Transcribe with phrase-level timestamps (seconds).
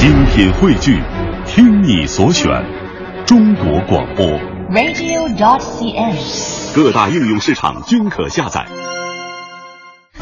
[0.00, 0.98] 精品汇聚，
[1.46, 2.48] 听你所选，
[3.26, 4.26] 中国广播。
[4.70, 6.16] radio.cn。
[6.74, 8.66] 各大应用市场均可下载。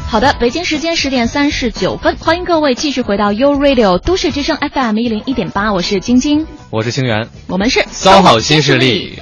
[0.05, 9.19] 好的，北京时间十点三十九分，欢迎各位继续回到 U Radio 都市之声 FM 一零一点八，我是晶晶，我是清源，我们是骚好新势力。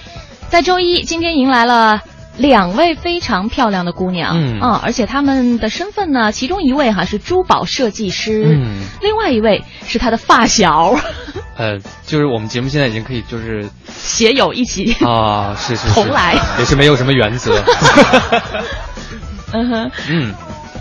[0.49, 2.01] 在周一，今天迎来了
[2.37, 4.59] 两位非常漂亮的姑娘，嗯。
[4.59, 8.81] 啊，而且她们的身份呢，其中一位哈是珠宝设计师，嗯。
[9.01, 10.95] 另外一位是她的发小，
[11.57, 16.35] 呃，就是我们节目现在已经可以就是携友一起啊，是是是，同来。
[16.59, 17.61] 也是没有什么原则。
[19.53, 20.33] 嗯哼，嗯，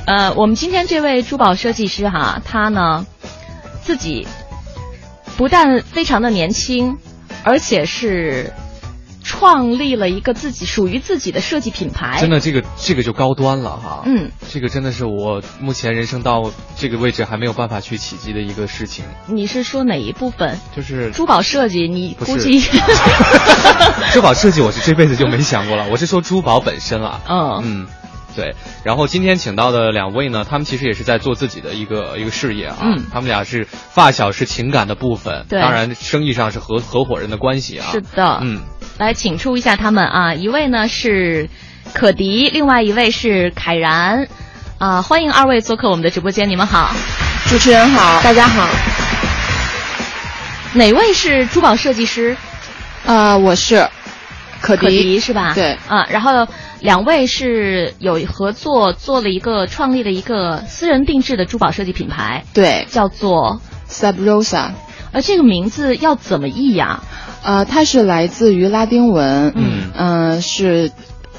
[0.07, 3.07] 呃，我们今天这位珠宝设计师哈，他呢
[3.83, 4.27] 自己
[5.37, 6.99] 不但非常的年轻，
[7.45, 8.53] 而且是
[9.27, 12.19] 创立了一个自己属于自己的设计品牌。
[12.21, 14.03] 真的这个这个就高端了哈。
[14.07, 20.57] 嗯，这个真的是我目前人生到这个位置还没有办法去企及的一个事情，你是说哪一部分？
[20.77, 22.61] 就是珠宝设计，你估计
[24.15, 25.89] 珠宝设计，我是这辈子就没想过了。
[25.91, 27.21] 我是说珠宝本身啊。
[27.29, 27.87] 嗯嗯，
[28.37, 28.55] 对。
[28.85, 32.77] 然后今天请到的两位呢，他们其实也是在做自己的一个一个事业啊。
[32.83, 37.87] 嗯他们俩是发小，是情感的部分，对当然生意上是合合伙人的关系啊。
[37.91, 38.39] 是的。
[38.43, 38.61] 嗯，
[38.99, 41.49] 来，请出一下他们啊，一位呢是
[41.95, 44.29] 可迪，另外一位是凯然。
[44.79, 46.95] 啊，欢迎二位做客我们的直播间，你们好。
[47.49, 48.69] 主持人好，大家好。
[50.75, 52.37] 哪位是珠宝设计师？
[53.07, 53.89] 啊、我是
[54.61, 55.55] 可可，迪是吧？
[55.55, 56.47] 对啊，然后
[56.81, 64.73] 两位是有合作做了一个创立了一个私人定制的珠宝设计品牌，对叫做 Sabrosa
[65.13, 67.03] 呃这个名字要怎么译呀？
[67.43, 70.91] 呃，它是来自于拉丁文，嗯呃是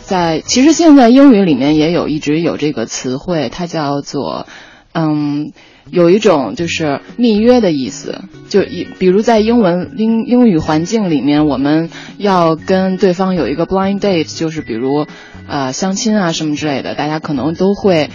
[0.01, 4.47] 在其实现在英语里面也有一直有这个词汇，它叫做
[4.93, 5.51] 嗯。
[5.89, 15.07] 有一种就是密约的意思，就一比如在英文英英语环境里面，我们要跟对方有一个 blind date，就是比如
[15.47, 18.09] 呃相亲啊什么之类的，大家可能都会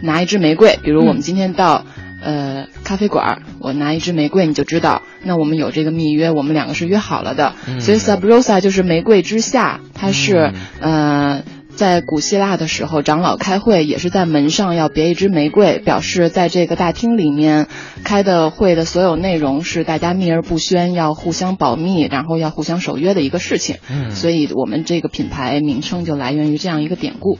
[0.00, 1.84] 拿一支玫瑰，比如我们今天到、
[2.22, 7.54] 呃咖啡馆，我拿一支玫瑰，你就知道，那我们有这个密约，我们两个是约好了的。
[7.66, 11.42] 嗯所以 sub rosa 就是玫瑰之下，它是、嗯呃。
[11.76, 17.68] 在古希腊的时候，长老开会也是在门上要别一支玫瑰，表示在这个大厅里面
[18.02, 23.76] 开的会的所有内容是大家秘而不宣，要互相保密，然后要互相守约的一个事情。
[23.90, 27.38] 嗯所以我们这个品牌名称就来源于这样一个典故。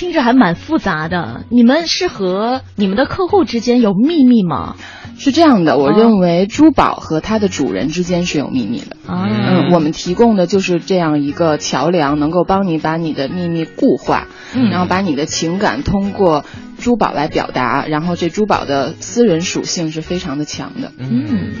[0.00, 1.44] 听着还蛮复杂的。
[1.50, 4.76] 你们是和你们的客户之间有秘密吗？
[5.18, 8.96] 是这样的，我哦认为珠宝和它的主人之间是有秘密的。
[9.06, 16.46] 啊，嗯，我们提供的就是这样一个桥梁，能够帮你把你的秘密固化，嗯然后把你的情感通过
[16.78, 20.92] 珠宝来表达，然后这珠宝的私人属性是非常的强的。
[20.96, 21.52] 嗯，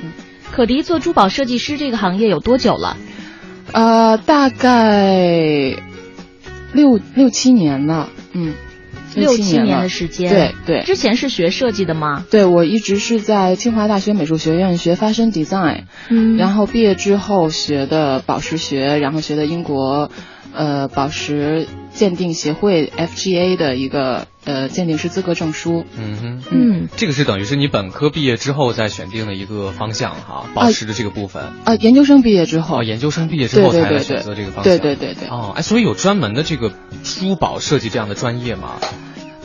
[0.50, 2.96] 可迪做珠宝设计师这个行业有多久了？
[3.72, 5.76] 呃，大概
[6.72, 8.54] 六六七年了，嗯，
[9.14, 10.30] 六七年的时间。
[10.30, 12.24] 对对之前是学设计的吗？
[12.30, 20.10] 对，我一直是在清华大学美术学院学 fashion design，嗯然后毕业之后学的宝石学，然后学的英国
[20.54, 25.84] 呃宝石鉴定协会 FGA 的一个呃鉴定师资格证书。
[25.96, 31.52] 嗯哼，嗯，这个是等于是你本科毕业之后再选定的一个方向哈，宝石的这个部分。
[31.64, 34.64] 呃，研究生毕业之后，哦，研究生毕业之后才来选择这个方向。
[34.64, 36.72] 对对对对，哦，哎，所以有专门的这个
[37.02, 38.78] 珠宝设计这样的专业吗？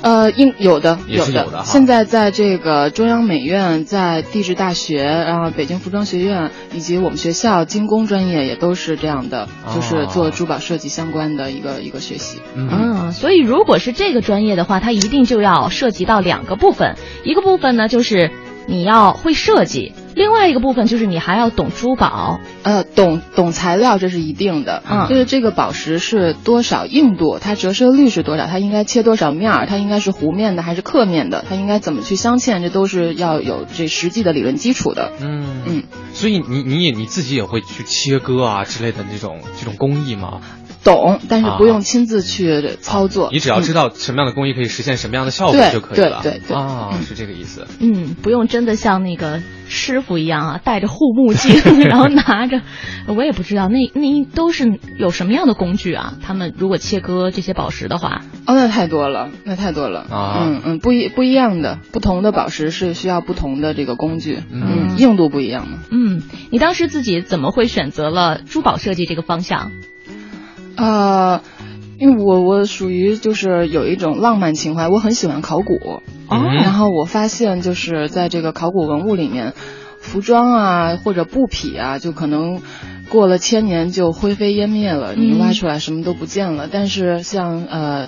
[0.01, 1.63] 呃，应有的有的。
[1.63, 12.39] 现在在这个中央美院、在地质大学，然后北京服装学院以及我们学校精工专业也都是这样的，就是做珠宝设计相关的一个一个学习。
[12.55, 12.69] 嗯。
[12.71, 18.31] 嗯，所以如果是这个专业的话，它一定就要涉及到两个部分，一个部分呢就是
[18.67, 22.39] 你要会设计，另外一个部分就是你还要懂珠宝。
[22.63, 35.11] 呃，懂懂材料这是一定的，嗯就是这个宝石是多少硬度，它折射率是多少，它应该切多少面儿，它应该是弧面的还是刻面的，它应该怎么去镶嵌，这都是要有这实际的理论基础的。
[35.19, 35.83] 嗯嗯，
[36.13, 40.39] 所以你你也你自己也会去切割啊之类的这种这种工艺吗？
[40.85, 43.29] 懂，但是不啊用亲自去操作。
[43.33, 46.21] 你只要知道，什么样的工艺可以实现什么样的效果就可以了。
[46.23, 47.67] 对对对啊，嗯是这个意思。
[47.79, 51.59] 嗯，不用真的像那个师傅一样啊，戴着护目镜，
[51.89, 52.61] 然后拿着，
[53.07, 56.13] 我也不知道那那都是有什么样的工具啊？
[56.21, 60.01] 他们如果切割这些宝石的话，哦，那太多了，那太多了。
[60.01, 65.79] 啊嗯嗯，不一不一样的，不同的宝石是需要不同的这个工具，嗯嗯，硬度不一样嘛。
[65.89, 66.21] 嗯，
[66.51, 69.71] 你当时自己怎么会选择了珠宝设计这个方向？
[70.77, 71.41] 呃，
[71.99, 79.53] 因为我我属于就是有一种浪漫情怀，我很喜欢考古，哦嗯然后我发现就是在这个考古文物里面。
[80.01, 82.61] 服装啊或者布匹啊，就可能
[83.09, 86.69] 过了千年就灰飞烟灭了，你挖出来什么都不见了。
[86.71, 88.07] 但是像呃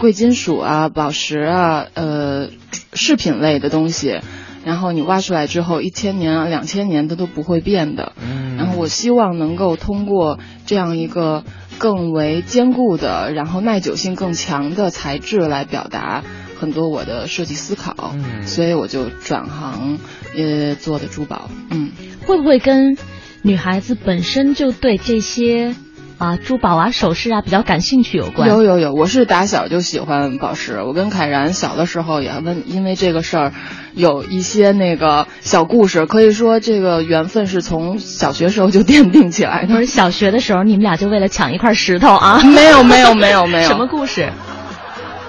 [0.00, 2.48] 贵金属啊、宝石啊、呃
[2.94, 4.18] 饰品类的东西。
[4.64, 8.14] 然后你挖出来之后，一千年啊、两千年它都不会变的。
[8.20, 11.44] 嗯然后我希望能够通过这样一个
[11.78, 16.24] 更为坚固的，然后耐久性更强的材质来表达
[16.58, 18.14] 很多我的设计思考。
[18.14, 19.98] 嗯所以我就转行，
[20.36, 21.50] 呃，做的珠宝。
[21.70, 21.92] 嗯，
[22.26, 22.96] 会不会跟
[23.42, 25.74] 女孩子本身就对这些
[26.18, 28.48] 啊珠宝啊首饰啊比较感兴趣有关？
[28.48, 30.82] 有有有，我是打小就喜欢宝石。
[30.82, 33.52] 我跟凯然小的时候也问，因为这个事儿
[33.94, 39.74] 有一些那个小故事，可以说这个缘分是从小学时候就奠定起来的。
[39.74, 42.40] 不是小学的时候，你们俩就为了抢一块石头啊？
[42.42, 44.32] 没有没有没有没有， 什么故事？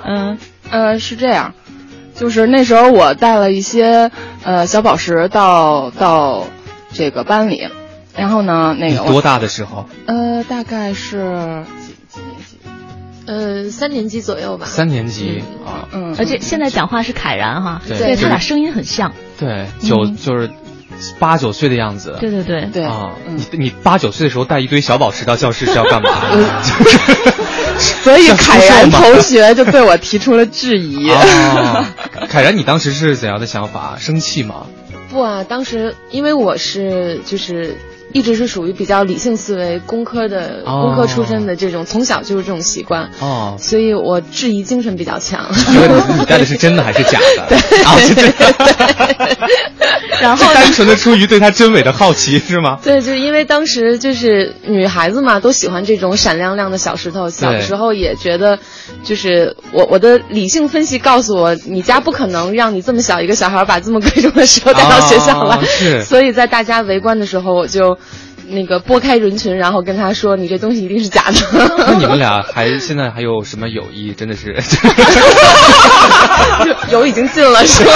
[0.05, 0.37] 嗯
[0.69, 1.53] 呃，是这样，
[2.15, 4.09] 就是那时候我带了一些
[4.43, 6.45] 呃小宝石到到
[6.93, 7.67] 这个班里，
[8.17, 9.87] 然后呢，那个多大的时候？
[10.07, 12.57] 呃大概是几几年级？
[13.27, 14.65] 呃，三年级左右吧。
[14.65, 19.13] 三年级啊，嗯，而且现在讲话是凯然哈，对他俩声音很像。
[19.37, 20.49] 对，九嗯就是
[21.19, 22.17] 八九岁的样子。
[22.19, 26.09] 对对对，对啊，嗯你你八九岁的时候带一堆小宝石到教室是要干嘛？
[27.77, 31.09] 所以凯然同学就对我提出了质疑。
[31.09, 31.85] 啊，
[32.29, 33.97] 凯然，你当时是怎样的想法？
[33.99, 34.65] 生气吗？
[35.09, 37.77] 不啊，当时因为我是就是
[38.13, 45.45] 一直是属于比较理性思维、工科的、哦工科出身的这种，从小就是这种习惯，哦，所以我质疑精神比较强。
[45.53, 47.19] 觉得你带的是真的还是假
[47.49, 47.55] 的？
[47.85, 49.37] 啊， 是真的。
[50.19, 52.79] 然后单纯的出于对他真伪的好奇是吗？
[52.83, 57.29] 对，就因为当时就是女孩子嘛，都喜欢这种闪亮亮的小石头。
[57.29, 58.57] 小时候也觉得，
[59.03, 65.55] 就是我我的理性分析告诉我，你家不可能让你这么小一个小孩把这么贵重的石头带到学校来。
[65.57, 67.96] 啊是所以在大家围观的时候，我就
[68.49, 71.37] 那个拨开人群，然后跟他说：“你这东西一定是假的。
[71.85, 74.13] ”那你们俩还现在还有什么友谊？
[74.13, 74.55] 真的是，
[76.91, 77.91] 油已经进了，是吧？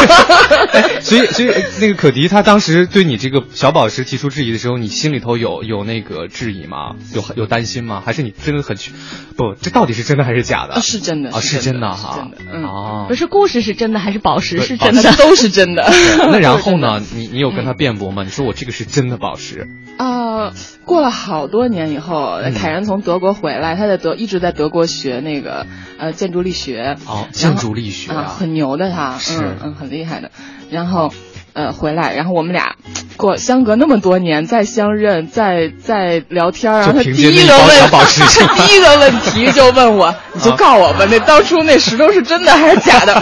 [1.02, 6.96] 所以所以那个可迪他当时对你这个小宝石提出质疑的时候，你心里头有有那个质疑吗？
[7.14, 8.02] 有有担心吗？
[8.06, 8.92] 还是你真的很去
[9.38, 9.54] 不？
[9.60, 10.74] 这到底是真的还是假的？
[10.76, 13.16] 啊是真的啊，是真的哈，真的嗯哦不。
[13.16, 15.04] 是故事是真的还是宝石是真的？
[15.18, 15.84] 都是真的。
[16.32, 17.02] 那然后呢？
[17.14, 18.24] 你你有跟他辩驳吗？
[18.24, 19.68] 你说我这个是真的宝石
[19.98, 20.54] 啊、
[20.86, 25.66] 过了好多年以后，嗯凯然从德国回来，他在德一直在德国学那个
[25.98, 26.98] 呃建筑力学。
[27.08, 30.32] 哦，建筑力学啊，很牛的他，是嗯嗯，很厉害的。
[30.70, 31.14] 然后，
[31.54, 32.76] 呃，回来，然后我们俩
[33.18, 43.14] 过相隔那么多年再相认，再再聊天，然后他就凭第借那一个问小宝石他 第一个问题就问我， 你就告我吧，那当初那石头是真的还是假的？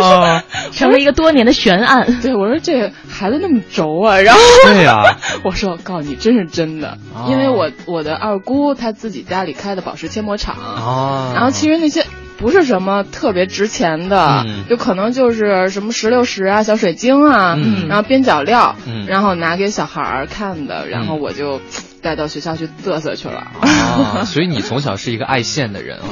[0.00, 2.20] 啊， 成了一个多年的悬案。
[2.22, 5.16] 对，我说这孩子那么轴啊，然后对呀。
[5.42, 7.26] 我说我告诉你，真是真的，哦。
[7.28, 12.04] 因为我我的二姑她自己家里开的宝石切磨厂，啊，然后其实那些
[12.40, 14.64] 不是什么特别值钱的，嗯。
[14.68, 17.86] 就可能就是什么石榴石啊、小水晶啊，嗯。
[17.86, 19.06] 然后边角料，嗯。
[19.06, 21.20] 然后拿给小孩儿看的，然后嗯。
[21.20, 21.60] 我就
[22.02, 23.46] 带到学校去嘚瑟去了。
[23.60, 26.04] 啊，所以你从小是一个爱现的人啊。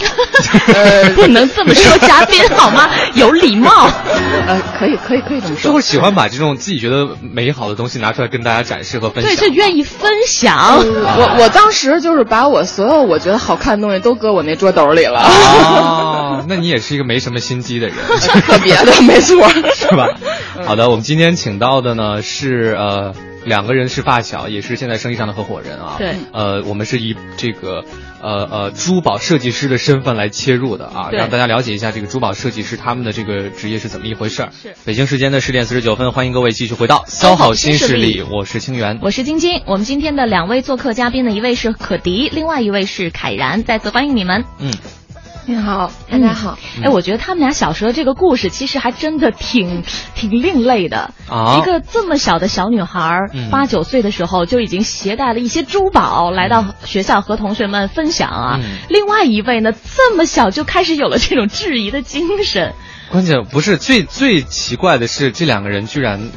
[0.74, 2.88] 呃 不能这么说嘉宾好吗？
[3.14, 3.88] 有礼貌。
[4.46, 5.86] 呃，可以可以可以这么说就是。
[5.86, 9.34] 喜欢把这种自己觉得美好的东西拿出来跟大家展示和分享。
[9.34, 10.76] 对，就愿意分享。
[10.78, 17.96] 我我当时就是把我所有我觉得好看的东西都搁我那桌兜里了，啊，那你也是一个没什么心机的人，
[18.46, 19.48] 特别的，没错。
[19.74, 20.06] 是吧？
[20.66, 23.12] 好的，我们今天请到的呢是呃
[23.44, 25.96] 两个人是发小，也是现在生意上的合伙人啊。
[25.98, 27.84] 对呃，我们是以这个
[28.20, 34.50] 呃呃珠宝设计师的身份来切入的啊，让大家了解一下这个珠宝设计师他们的这个职业是怎么一回事儿。
[34.52, 38.98] 是北京时间的十点四十九分，欢迎各位继续回到骚骚好好新势力，我是清源。
[39.02, 44.44] 我是晶晶，我们今天的两位做客嘉宾呢，一位是可迪，另外一位是凯然，再次欢迎你们。
[44.58, 44.72] 嗯，
[45.48, 46.58] 你好，大家好。
[46.82, 49.82] 哎，我觉得他们俩小时候这个故事其实还真的挺
[50.14, 51.14] 挺另类的。
[51.26, 53.18] 啊一个这么小的小女孩
[53.50, 58.60] 八九岁的时候就已经携带了一些珠宝来到学校和同学们分享啊。
[58.62, 62.74] 嗯另外一位呢，这么小就开始有了这种质疑的精神。
[63.10, 66.28] 关键不是最最奇怪的是，这两个人居然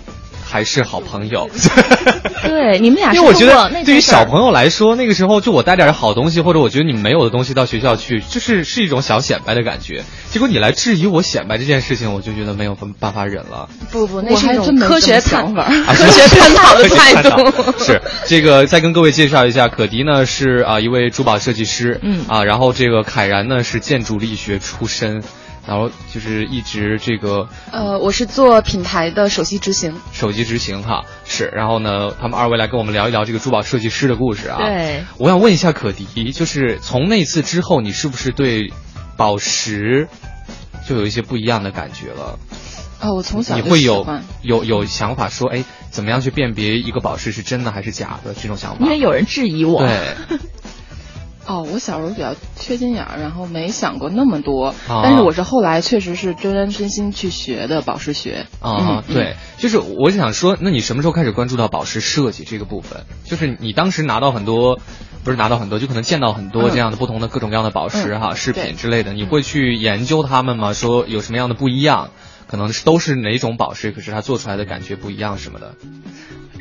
[0.51, 1.50] 还是好朋友。
[2.43, 10.03] 对，你们俩是因为我觉得对于小朋友来说，那个时候就我带点好东西，或者我觉得你们没有的东西到学校去，就是是一种小显摆的感觉。
[10.29, 13.70] 结果你来质疑我显摆这件事情，我就觉得没有办法忍了。
[13.91, 15.63] 不不，那是一种科学探法。
[15.63, 17.51] 啊科学探讨的 态度。
[17.81, 25.24] 是这个，再跟各位介绍一下，可迪呢是啊、一位珠宝设计师，嗯啊，然后这个凯然呢是建筑力学出身。
[25.68, 34.58] 然后就是一直这个呃，我是做品牌的首席执行，首席执行哈是，然后呢，他们二位来跟我们聊一聊这个珠宝设计师的故事啊。
[34.58, 38.74] 对，我想问一下可迪，就是从那次之后，你是不是对
[39.15, 40.08] 宝石
[40.88, 42.39] 就有一些不一样的感觉了？
[43.01, 44.06] 哦，我从小你会有
[44.41, 48.84] 有有想法说，哎，怎么样去辨别一个宝石是真的还是假的这种想法？
[48.84, 49.80] 因为有人质疑我。
[49.80, 50.39] 对。
[51.48, 54.76] 哦，我小时候比较缺心眼儿，然后没想过那么多。
[54.88, 58.46] 但是我是后来确实是真真心去学的宝石学。
[58.60, 63.06] 啊，对，就是我想说，那你什么时候开始关注到宝石设计这个部分？
[63.26, 64.80] 就是你当时拿到很多，
[65.24, 70.74] 不是拿到很多，就可能见到很多这样的不同的各种各样的宝石哈饰品之类的，你会去研究它们吗？
[70.74, 72.12] 说有什么样的不一样？
[72.48, 75.76] 可能是都是哪种宝石，可是它做出来的感觉不一样什么的。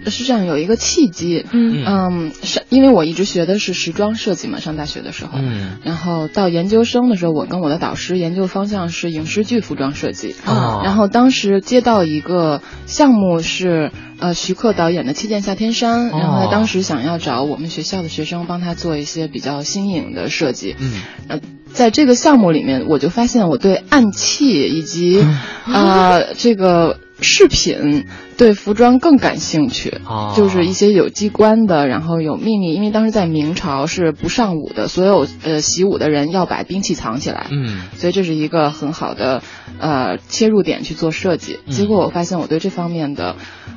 [0.07, 1.85] 是这样，有一个契机，嗯。
[1.85, 20.93] 嗯，是因为我一直学的是时装设计嘛，上大学的时候，嗯，然后到研究生的时候，我跟我的导师研究方向是影视剧服装设计，啊，然后当时接到一个项目是呃徐克导演的《七剑下天山》，然后他当时想要找我们学校的学生帮他做一些比较新颖的设计，嗯，
[21.29, 21.41] 呃，
[21.73, 25.25] 在这个项目里面，我就发现我对暗器以及
[25.65, 26.99] 啊这个。
[27.23, 30.01] 饰品对服装更感兴趣，
[30.37, 32.75] 就是一些有机关的，然后有秘密。
[32.75, 39.43] 因为当时在明朝是不上武的，所有呃习武的人要把兵器藏起来，嗯，所以这是一个很好的
[39.79, 41.59] 呃切入点去做设计。
[41.69, 43.37] 结果我发现我对这方面的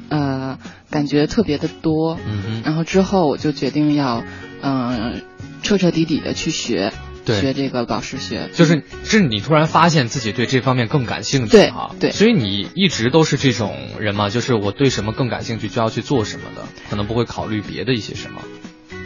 [0.10, 0.58] 呃
[0.90, 4.24] 感觉特别的多，嗯然后之后我就决定要
[4.62, 5.22] 嗯
[5.62, 6.94] 彻彻底底的去学。
[7.26, 14.30] 学这个宝石学，就是是你突然发现自己对这方面更感兴趣，对哈，对，所以你一直都是这种人嘛？
[14.30, 18.42] 就是我对什么更感兴趣，就要去做什么的，可能不会考虑别的一些什么。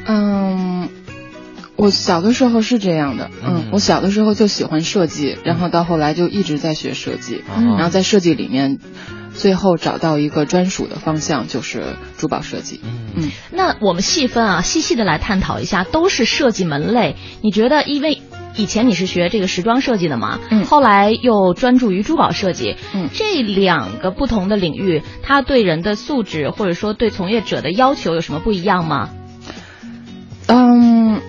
[0.05, 0.89] 嗯，
[1.75, 8.79] 我小的时候是这样的，嗯，我小的时候就喜欢设计，然后到后来就一直在学设计，然后在设计里面。
[9.37, 12.81] 最后找到一个专属的方向，就是珠宝设计。
[13.15, 17.15] 嗯，那我们细分啊，细细的来探讨一下，都是设计门类。
[17.41, 18.21] 你觉得，因为
[18.55, 29.09] 以前你是学这个时装设计的嘛，嗯，后来又专注于珠宝设计，嗯，这两个不同的领域，它对人的素质或者说对从业者的要求有什么不一样吗？
[30.47, 31.21] 嗯，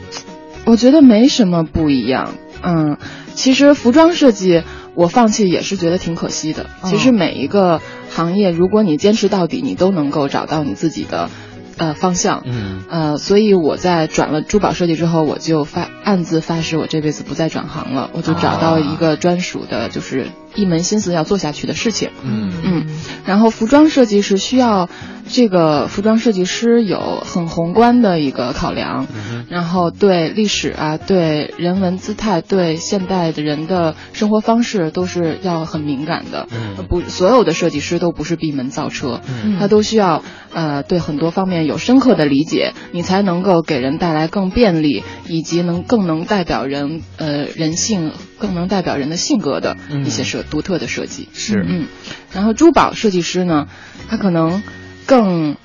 [0.65, 2.35] 我觉得没什么不一样。
[2.63, 2.97] 嗯，
[3.35, 4.63] 其实服装设计。
[4.99, 6.67] 我放弃也是觉得挺可惜的。
[6.83, 11.31] 其实每一个行业，如果你坚持到底，你都能够找到你自己的，
[11.77, 12.43] 呃方向。
[12.45, 12.83] 嗯。
[12.91, 18.09] 呃，所以我在转了珠宝设计之后，我就发暗自发誓，我这辈子不再转行了。
[18.15, 22.09] 我就找到一个专属的，就是一门心思要做下去的事情。
[22.23, 22.87] 嗯嗯。
[23.27, 24.89] 然后服装设计是需要。
[25.31, 29.07] 这个服装设计师有很宏观的一个考量，
[29.51, 36.49] 然后对历史啊、对人文姿态、对现代的人的生活方式都是要很敏感的。
[36.89, 39.21] 不，所有的设计师都不是闭门造车，
[39.59, 40.23] 他都需要
[40.55, 51.29] 呃对很多方面有深刻的理解，你才能够给人带来更便利，以及能更能代表人呃人性、更能代表人的性格的一些设独特的设计。
[51.33, 51.87] 是，嗯，
[52.33, 53.69] 然后珠宝设计师呢，
[54.09, 54.63] 他可能。
[55.07, 55.57] 更。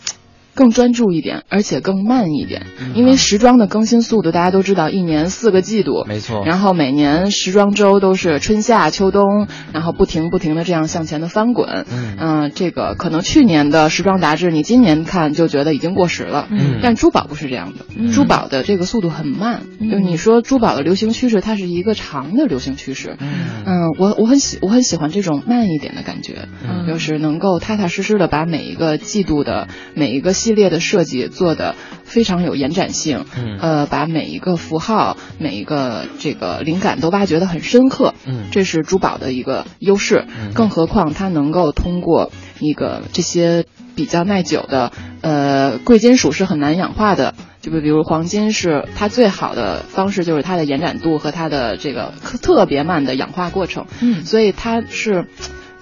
[0.55, 6.43] 更专注一点，而且更慢一点，因为时装的更新速度大家都知道，一年四个季度，没错。
[6.45, 11.85] 然后每年时装周都是春夏秋冬，然后不停不停的这样向前的翻滚。
[12.19, 16.47] 嗯，这个可能去年的时装杂志，你今年看就觉得已经过时了。
[16.51, 19.63] 嗯，但珠宝不是这样的，珠宝的这个速度很慢。
[19.79, 23.17] 就你说珠宝的流行趋势，它是一个长的流行趋势。
[23.19, 26.47] 嗯，我我很喜我很喜欢这种慢一点的感觉，
[26.87, 30.31] 就是能够踏踏实实的把每一个季度的每一个。
[30.43, 43.63] 系列的设计做的非常有延展性，嗯，呃，把每一个符号、每一个这个灵感都挖掘得很深刻，嗯，这是珠宝的一个优势，更何况它能够通过一个这些
[43.95, 55.25] 比较耐久的，呃，贵金属是很难氧化的，就比比如黄金是它最好的方式就是它的延展度和它的这个特别慢的氧化过程，嗯，所以它是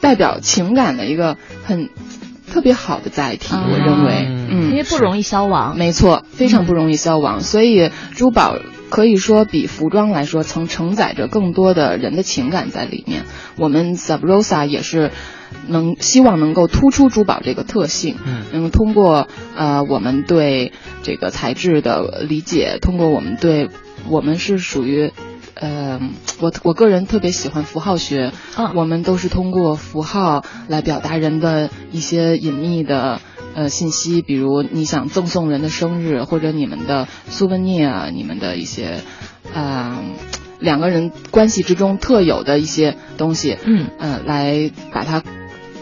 [0.01, 1.89] 代表情感的一个很。
[2.51, 8.57] 特别好的载体，我认为，嗯，因为不容易消亡，没错，非常不容易消亡，所以珠宝
[8.89, 13.23] 可以说比服装来说，曾承载着更多的人的情感在里面。
[13.57, 15.11] 我们 Sabrosa 也是
[15.67, 23.69] 能希望能够突出珠宝这个特性，嗯，能通过呃我们对这个材质的理解，通过我们对
[24.09, 25.11] 我们是属于。
[25.61, 26.01] 呃，
[26.39, 33.21] 我我个人特别喜欢符号学，嗯，我们都是通过符号来表达人的一些隐秘的
[33.53, 39.01] 呃信息，比如你想赠送人的生日，或者你们的苏文尼啊，你们的一些，
[39.53, 39.99] 呃，
[40.59, 43.87] 两个人关系之中特有的一些东西，嗯。
[43.99, 45.23] 呃，来把它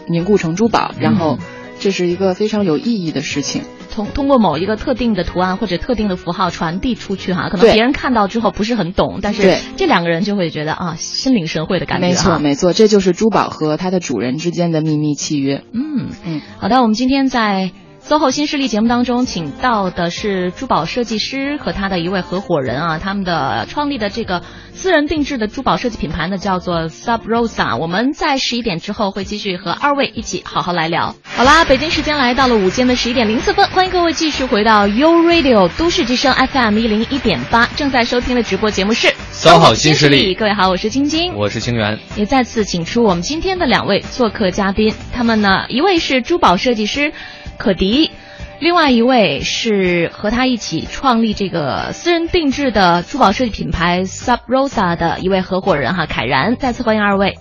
[0.06, 1.38] 凝固成珠宝，然后
[1.78, 3.62] 这是一个非常有意义的事情。
[3.92, 15.64] 通通过某一个特定的图案或者特定的符号传递出去哈，可能别人看到之后不是很懂，但是这两个人就会觉得啊，心领神会的感觉没错，没错，这就是珠宝和它的主人之间的秘密契约。
[15.72, 17.72] 嗯嗯，好的，我们今天在。
[18.10, 27.78] SOHO 新势力节目当中，请到的是珠宝设计师和他的一位合伙人啊，他们的创立的这个私人定制的珠宝设计品牌呢，叫做 Sub Rosa。
[27.78, 31.14] 我们在十一点之后会继续和二位一起好好来聊。
[31.36, 41.96] 好啦，北京时间来到了午间的十一点零四分，欢迎各位继续回到 U Radio 都市之声 FM 一零一点八，正在收听的直播节目是 SOHO 新势力各位好，我是晶晶，我是清源。
[42.16, 47.12] 也再次请出我们今天的两位做客嘉宾，他们呢，一位是珠宝设计师
[47.60, 48.10] 可迪，
[48.58, 57.36] 另外一位是和他一起创立这个私人定制的珠宝设计品牌 Sub Rosa 的一位合伙人哈凯然，再次欢迎二位。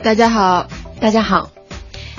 [0.00, 0.68] 大家好，
[1.00, 1.50] 大家好，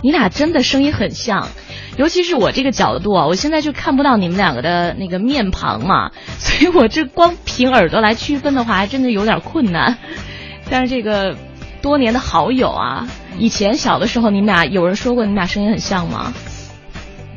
[0.03, 1.47] 你俩真的声音很像，
[1.95, 9.97] 尤其是我这个角度啊，我现在就看不到你们两个的那个面庞嘛， 所以我这光凭耳朵来区分的话，还真的有点困难。
[10.69, 11.37] 但是这个
[11.81, 13.07] 多年的好友啊，
[13.39, 16.33] 以前小的时候你们俩有人说过你们俩声音很像吗？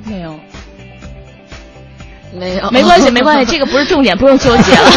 [0.08, 0.40] 没有，
[2.32, 4.90] 没有，没关系，没关系，这个不是重点，不用纠结了。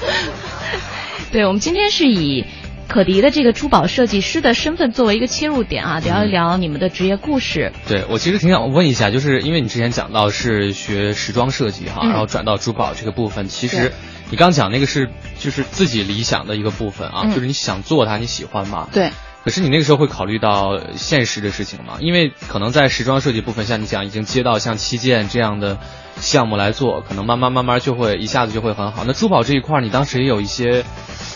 [1.32, 2.44] 对，我们今天是以
[2.86, 7.72] 可迪的这个珠宝设计师的身份作为一个切入点啊，聊一聊你们的职业故事。
[7.88, 12.10] 对我其实挺想问一下，就是因为你之前讲到是学时装设计哈，嗯。
[12.10, 13.92] 然后转到珠宝这个部分，其实
[14.30, 15.10] 你刚讲那个是
[15.40, 17.34] 就是自己理想的一个部分啊，嗯。
[17.34, 18.88] 就是你想做它，你喜欢嘛？
[18.92, 19.10] 对，
[19.44, 21.98] 可是你那个时候会考虑到现实的事情吗？
[22.00, 25.78] 因为可能在时装设计部分，像你讲已经接到像七件这样的
[26.16, 29.04] 项目来做，可能慢慢慢慢就会一下子就会很好。
[29.06, 30.82] 那珠宝这一块，你当时也有一些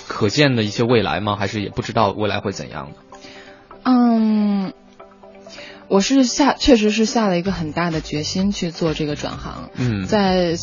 [0.07, 1.37] 可见的一些未来吗？
[1.37, 3.19] 还是也不知道未来会怎样的？
[3.85, 4.73] 嗯，
[5.89, 9.71] 我是下确实是下了一个很大的决心去做这个转行。
[9.77, 10.57] 嗯，在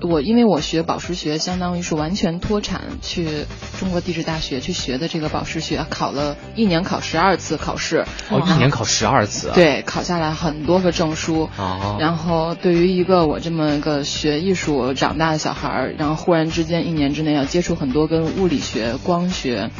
[0.00, 3.46] 我因为我学宝石学，相当于是完全脱产去
[3.80, 11.48] 中国地质大学去学的这个宝石学，考了一年考十二次考试，哦，一年考十二次啊？，对，考下来很多个证书。
[11.56, 19.70] 哦，然后对于一个我这么一个学艺术长大的小孩儿，然后忽然之间一年之内要接触很多跟物理学、光学。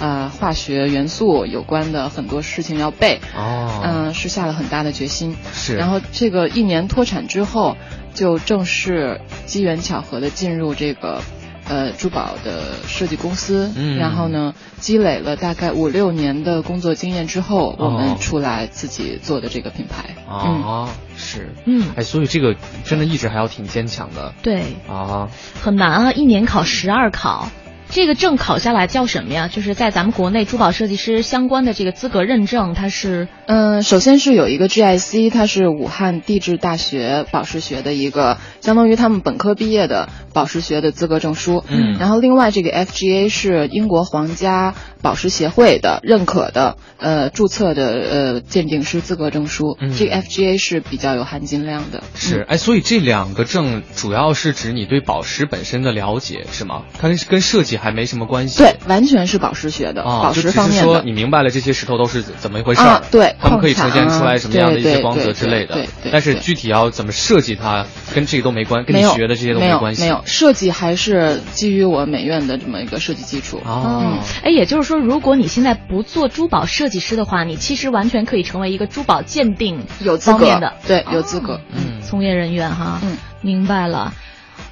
[0.00, 5.36] 呃，化学元素有关的很多事情要背，哦，嗯、是下了很大的决心。
[5.52, 7.76] 是，然后这个一年脱产之后，
[8.14, 11.20] 就正式机缘巧合的进入这个
[11.68, 13.72] 呃珠宝的设计公司。
[13.74, 20.14] 嗯然后呢，积累了大概五六年的工作经验之后，我哦们出来自己做的这个品牌。
[20.28, 25.28] 嗯，哦，是，嗯，哎，所以这个真的意志还要挺坚强的对，啊。
[25.60, 27.48] 很难啊，一年考十二考。
[27.90, 29.48] 这个证考下来叫什么呀？
[29.48, 41.64] 就是在咱们国内珠宝设计师相关的这个资格认证，它是嗯，首先是有一个 GIC，它是武汉地质大学宝石学的一个，相当于他们本科毕业的宝石学的资格证书。
[41.68, 49.76] 嗯然后另外这个 FGA 是英国皇家宝石协会的认可的，呃，注册的呃鉴定师资格证书。
[49.80, 52.02] 嗯这个 FGA 是比较有含金量的。
[52.14, 56.82] 是，哎，所以这两个证主要是指你对宝石本身的了解，是吗？
[56.98, 58.58] 它跟跟设计还没什么关系。
[58.58, 60.82] 对，完全是宝石学的，啊，宝石方面的。
[60.82, 65.74] 是说你明白了这些石头都是怎么一回事儿、啊对它们可以呈现出来什么样的一些光泽之类的。
[65.74, 70.02] 对对对但是具体要怎么设计它，跟这个都没关，跟你学的这些都没关系。
[70.02, 73.60] 没有设计还是基于我美院的这么一个设计基础。
[73.64, 81.60] 哦，嗯哎，也就是说，如果你现在不做珠宝设计师的话，你其实完全可以成为一个珠宝鉴定有资格方面的对，有资格。
[81.70, 83.00] 嗯，从业人员哈。
[83.02, 84.12] 嗯，明白了。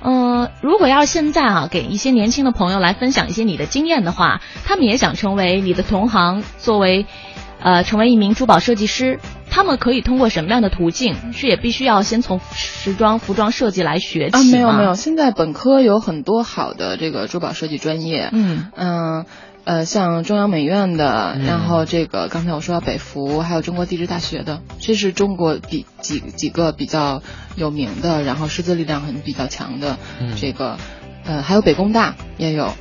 [0.02, 7.06] 嗯、如果要是现在啊，给一些年轻的朋友来分享一些你的经验的话，他们也想成为你的同行，作为
[7.66, 9.18] 呃成为一名珠宝设计师，
[9.50, 11.32] 他们可以通过什么样的途径？
[11.32, 18.66] 是也必须要先从时装、服装设计来学起啊，没有没有，，现在本科有很多好的这个珠宝设计专业，嗯。
[18.76, 19.24] 嗯
[19.64, 21.44] 呃，像中央美院的，嗯。
[21.44, 27.20] 然后这个刚才我说到北服，还有中国地质大学的，这是中国比几几个比较
[27.56, 30.36] 有名的，然后师资力量很比较强的，嗯。
[30.40, 30.78] 这个
[31.24, 32.74] 呃还有北工大也有，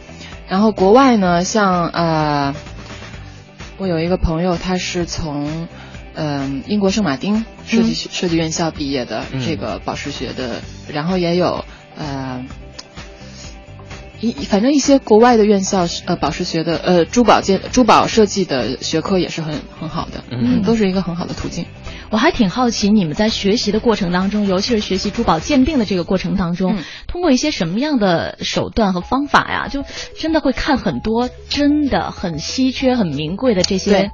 [0.47, 2.53] 然后国外呢，像呃，
[3.77, 5.67] 我有一个朋友，他是从。
[6.17, 11.65] 嗯，英国圣马丁设计、设计院校毕业的，嗯这个宝石学的，然后也有
[11.97, 12.45] 呃
[14.21, 21.65] 一反正一些国外的院校，呃，宝石学的，呃，珠宝建珠宝设计的学科也是很很好的，嗯都是一个很好的途径。
[22.09, 29.67] 我还挺好奇，你们在学习的过程当中，尤其是学习珠宝鉴定的这个过程当中，嗯通过一些什么样的手段和方法呀？
[29.67, 29.83] 就
[30.19, 34.11] 真的会看很多真的很稀缺、很名贵的这些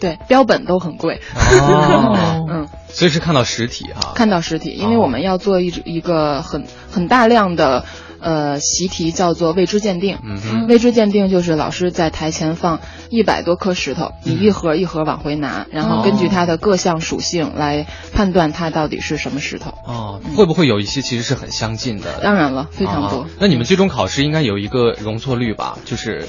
[0.00, 0.18] 对。
[0.28, 1.20] 标本都很贵。
[1.34, 4.12] 哦， 嗯，所以是看到实体哈。
[4.14, 7.84] 看到实体，因为我们要做一一个很很大量的
[8.20, 10.18] 呃习题，叫做未知鉴定。
[10.22, 19.72] 嗯哼，未知鉴定就是老师在台前放一百多颗石头，你一盒一盒往回拿，然后根据它的各项属性来判断它到底是什么石头。
[19.86, 22.20] 哦，会不会有一些其实是很相近的？
[22.22, 23.28] 当然了，非常多啊。
[23.38, 25.78] 那你们最终考试应该有一个容错率吧？
[25.84, 26.28] 就是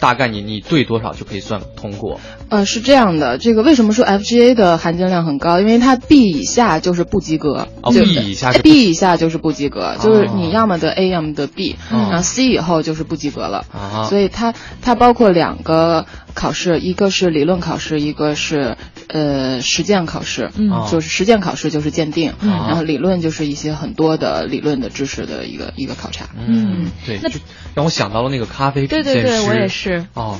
[0.00, 2.20] 大概你你对多少就可以算通过？
[2.48, 5.58] 呃，是这样的，这个为什么说 FGA 的含金量很高？
[5.60, 13.64] 因为它 B 以下就是不及格，B 以下 B 以下就是不及格，就是哦你要么得 A，要么得 B，、哦然后 C 以后就是不及格了。
[13.72, 18.76] 啊，所以它它包括两个考试，一个是理论考试，一个是
[19.08, 20.50] 呃实践考试。
[20.56, 26.26] 嗯哦就是实践考试就是鉴定，嗯然后理论就是一些很多的理论的知识的一个一个考察。
[26.36, 27.40] 嗯，对，那就
[27.74, 29.28] 让我想到了那个咖啡对品鉴师。
[29.28, 30.06] 对对，我也是。
[30.14, 30.38] 哦。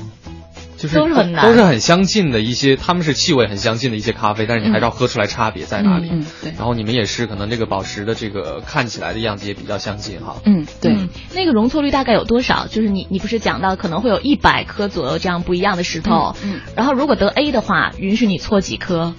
[0.77, 6.09] 就是都是很难都是很相近的一些，他们是气味很相近的一些咖啡，但是你还是要喝出来差别在哪里。
[6.11, 10.37] 嗯，对，然后你们也是可能这个宝石的这个看起来的样子也比较相近哈。
[10.45, 10.93] 嗯，对。
[10.93, 12.67] 嗯，那个容错率大概有多少？
[12.67, 19.13] 就是你你不是讲到可能会有一百颗左右这样不一样的石头，嗯嗯然后如果得 A 的话，允许你错几颗？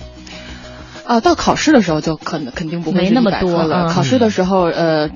[1.04, 3.86] 啊，到考试的时候就可能肯定不会没那么多了。
[3.86, 5.08] 嗯考试的时候，呃，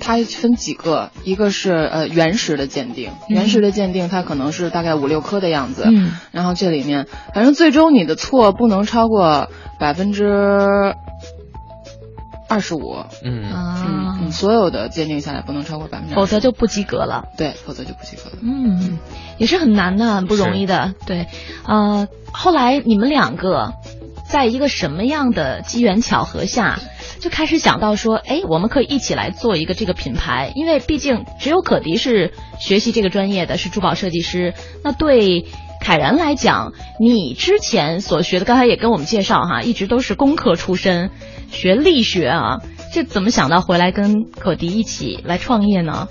[0.00, 10.94] 它分几个，一个是呃原石的鉴定，原石的鉴定它可能是大概五六颗的样子，嗯然后这里面反正最终你的错不能超过百分之
[12.48, 13.44] 二十五，嗯
[14.20, 17.26] 嗯，所有的鉴定下来不能超过百分之，否则就不及格了。
[17.36, 18.38] 对，否则就不及格了。
[18.42, 18.98] 嗯，
[19.38, 20.94] 也是很难的，很不容易的。
[21.06, 21.28] 对，
[21.64, 23.74] 呃，后来你们两个
[24.28, 26.80] 在一个什么样的机缘巧合下，
[27.20, 34.54] 就开始想到说，哎，我们可以一起来做一个这个品牌，因为毕竟只有可迪是学习这个专业的，是珠宝设计师。
[34.82, 35.44] 那对
[35.80, 41.10] 凯然来讲，你之前所学的，刚才也跟我们介绍哈，一直都是工科出身，
[41.50, 42.60] 学力学啊，
[42.92, 46.08] 这怎么想到回来跟可迪一起来创业呢？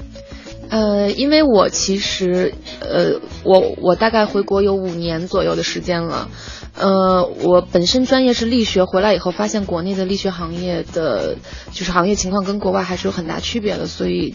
[0.69, 6.29] 呃，因为我其实，呃，我我大概回国有五年左右的时间了。
[6.75, 11.35] 呃，我本身专业是力学，回来以后发现国内的力学行业的
[11.71, 14.33] 就是行业情况跟国外还是有很大区别的，所以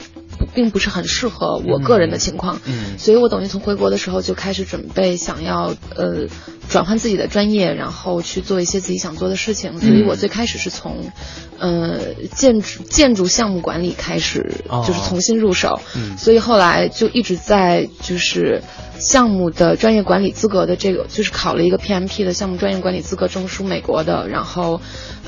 [0.55, 2.61] 并不是很适合我个人的情况。
[2.67, 6.27] 嗯所以我等于从回国的时候就开始准备想要呃
[6.69, 9.79] 转换自己的专业，然后去做一些自己想做的事情。
[9.81, 11.11] 所以我最开始是从
[11.59, 15.81] 呃建筑建筑项目管理开始，哦就是重新入手。
[15.97, 18.63] 嗯所以后来就一直在就是
[18.99, 24.81] 项目的专业管理资格的这个，就是考了一个 PMP 的项目专业管理资格证书，美国的，然后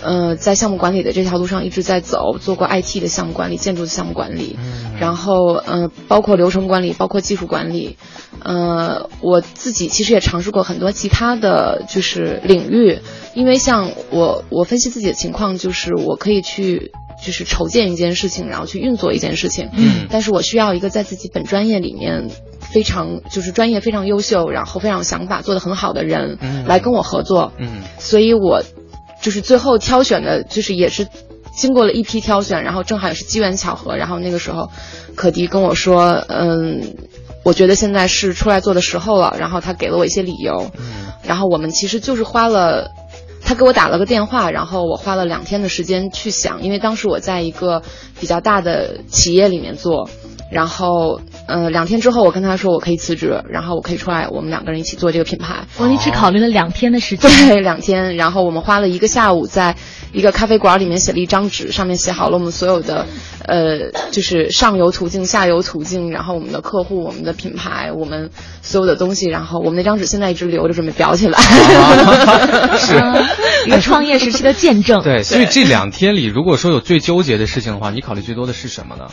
[0.03, 4.59] 呃在项目管理的这条路上一直在走，做过 IT 的项目管理、建筑的项目管理，
[5.01, 7.97] 然后呃包括流程管理、包括技术管理，
[8.43, 13.01] 呃我自己其实也尝试过很多其他的就是领域，
[13.35, 16.93] 因为像我我分析自己的情况，就是我可以去。
[17.25, 19.71] 就是筹建一件事情，然后去运作一件事情。
[19.73, 22.29] 嗯但是我需要一个在自己本专业里面
[22.61, 27.53] 非常就是专业非常优秀，然后非常有想法，做得很好的人嗯来跟我合作。
[27.57, 28.63] 嗯所以我
[29.27, 31.09] 就是最后挑选的，就是也是
[31.57, 34.71] 经过了一批挑选，然后正好也是机缘巧合，然后那个时候
[35.17, 36.95] 可迪跟我说，嗯，
[37.43, 40.85] 我觉得现在是出来做的时候了，然后他给了我一些理由，嗯
[41.25, 42.93] 然后我们其实就是花了。
[43.49, 47.83] 他给我打了个电话，然后我花了两天的时间去想，因为当时我在一个
[48.21, 50.09] 比较大的企业里面做，
[50.51, 55.65] 然后呃两天之后我跟他说我可以辞职，然后我可以出来，我们两个人一起做这个品牌。
[55.79, 57.31] 我你只考虑了两天的时间。
[57.49, 59.77] 对，两天，然后我们花了一个下午，在
[60.13, 63.07] 一个咖啡馆里面写了一张纸，上面写好了我们所有的，
[63.45, 68.31] 呃，就是上游途径、下游途径，然后我们的客户、我们的品牌、我们
[68.63, 71.39] 所有的东西，然后我们那张纸现在一直留着，准备裱起来。
[72.79, 72.97] 是。
[72.97, 73.27] 啊
[73.67, 75.03] 一个创业时期的见证。
[75.03, 79.07] 对，所以这两天里，如果说有最纠结的事情的话，你考虑最多的是什么呢？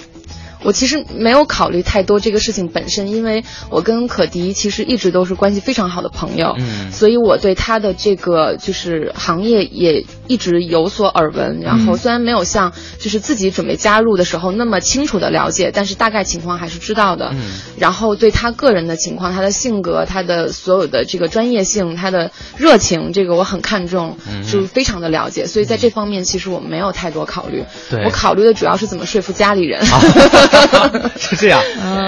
[0.64, 11.60] 我其实没有考虑太多这个事情本身，因为我跟可迪其实一直都是关系非常好的朋友，嗯所以我对他的这个就是行业也一直有所耳闻。
[11.62, 17.30] 然后虽然没有像就是自己准备加入的时候那么清楚的了解，但是大概情况还是知道的。
[17.34, 17.42] 嗯
[17.78, 25.46] 然后对他个人的情况、他的性格、他的所有的这个专业性、他的热情，这个我很看重，嗯就是非常的了解。
[25.46, 27.64] 所以在这方面，其实我没有太多考虑。
[27.90, 29.84] 对我考虑的主要是怎么说服家里人。
[31.18, 31.62] 是这样，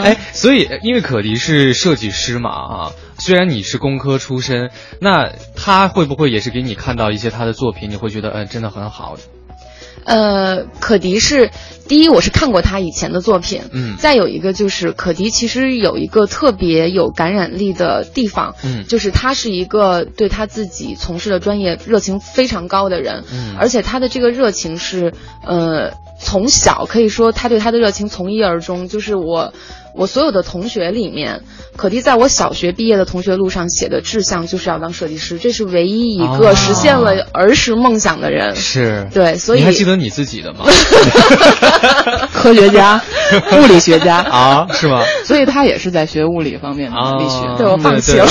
[0.04, 9.16] 哎，所以因为可迪是设计师嘛，啊，虽然你是工科出身，那他会不会也是给你看到一些他的作品，你会觉得，嗯，真的很好？
[10.04, 11.50] 呃，可迪是
[11.88, 25.12] 第一，我是看过他以前的作品，嗯，再有一个就是可迪其实有一个特别有感染力的地方，嗯，就是他是一个对他自己从事的专业热情非常高的人，嗯，而且他的这个热情是，
[25.44, 25.94] 呃，
[26.26, 29.54] 从小可以说他对他的热情从一而终，就是我。
[29.98, 31.44] 我所有的同学里面，
[31.78, 38.58] 可迪在我小学毕业的同学录上写的志向就是要当设计师，这是唯一一个实现了儿时梦想的人。
[38.58, 40.66] 是，对，所以你还记得你自己的吗？
[42.34, 43.02] 科学家，
[43.58, 45.02] 物理学家啊，是吗？
[45.24, 47.56] 所以他也是在学物理方面的力学。
[47.58, 48.28] 对我放弃了，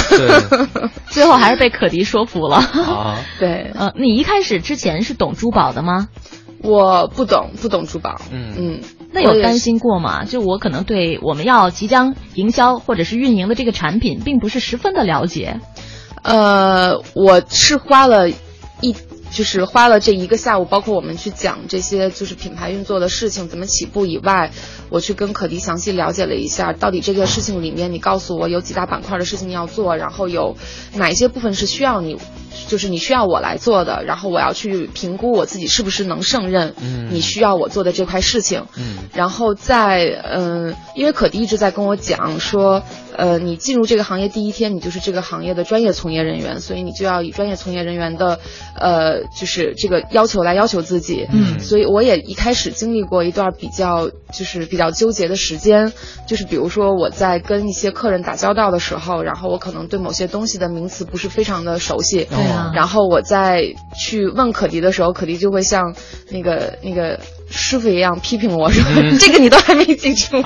[1.08, 2.56] 最后还是被可迪说服了。
[2.56, 6.08] 啊，对，呃，你一开始之前是懂珠宝的吗？
[6.64, 8.20] 我不懂，不懂珠宝。
[8.32, 8.80] 嗯嗯。
[9.12, 10.24] 那有担心过吗？
[10.24, 15.60] 就我可能对我们要即将营销或者是运营的这个产品，并不是十分的了解。
[16.22, 18.96] 呃，我是花了一，
[19.34, 24.52] 就是花了这一个下午，包括我们去讲这些就是品牌运作的事情怎么起步以外，
[24.88, 30.56] 我去跟可迪详细了解了一下，到底这个事情里面，你告诉我有几大板块的事情要做，然后有
[30.94, 32.16] 哪一些部分是需要你。
[32.68, 36.72] 就是你需要我来做的，然后我要去评估我自己是不是能胜任
[37.10, 38.66] 你需要我做的这块事情。
[38.76, 42.84] 嗯，然后在嗯，因为可迪一直在跟我讲说，
[43.16, 48.40] 呃，你进入这个行业第一天，你就是这个行业的专业从业人员，所以你就要以专业从业人员的
[48.76, 51.26] 呃，就是这个要求来要求自己。
[51.32, 55.92] 嗯，所以我也一开始经历过一段比较就是比较纠结的时间，
[56.26, 62.24] 就是比如说我在跟一些客人打交道的时候，然后我可能对某些东西的名词不是非常的熟悉。
[62.24, 65.94] 对啊，然后我在去问可迪的时候，可迪就会像
[66.30, 67.20] 那个那个
[67.56, 68.82] 师傅一样批评我说
[69.18, 70.42] ：“这个你都还没记住，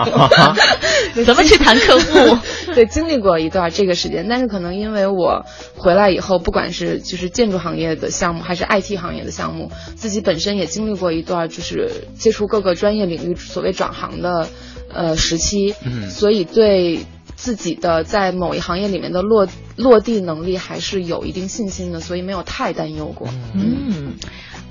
[1.24, 2.36] 怎么去谈客户？”
[2.74, 5.44] 对，经历过一段这个时间，但是可能因为我
[5.76, 14.48] 回来以后，不管是就是建筑行业的项目，还是 IT 行业的项目，自己本身也经历过一段就是接触各个专业领域所谓转行的
[14.92, 17.00] 呃时期，嗯，所以对。
[17.36, 23.28] 自己的在某一行业里面的落落地能力还是有一定信心的，所以没有太担忧过。
[23.54, 24.14] 嗯，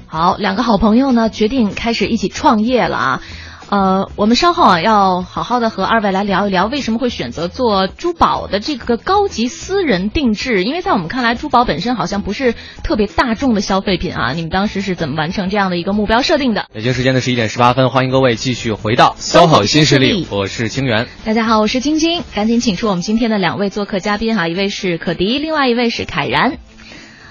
[0.10, 3.22] 好，两个好朋友呢决定开始一起创业了啊。
[3.70, 10.63] 呃，我们稍后啊要好好的和二位来聊一聊，为什么会选择做珠宝的这个高级私人定制？
[10.63, 14.32] 因为在我们看来，珠宝本身好像不是特别大众的消费品啊。
[14.32, 16.67] 你们当时是怎么完成这样的一个目标设定的？
[16.74, 21.06] 北京时间的十一点十八分，欢迎各位继续回到 SOHO 新势力，我是清源。
[21.26, 26.58] 大家好，我是晶晶，赶紧请出我们今天的两位做客嘉宾哈，一位是可迪，另外一位是凯然。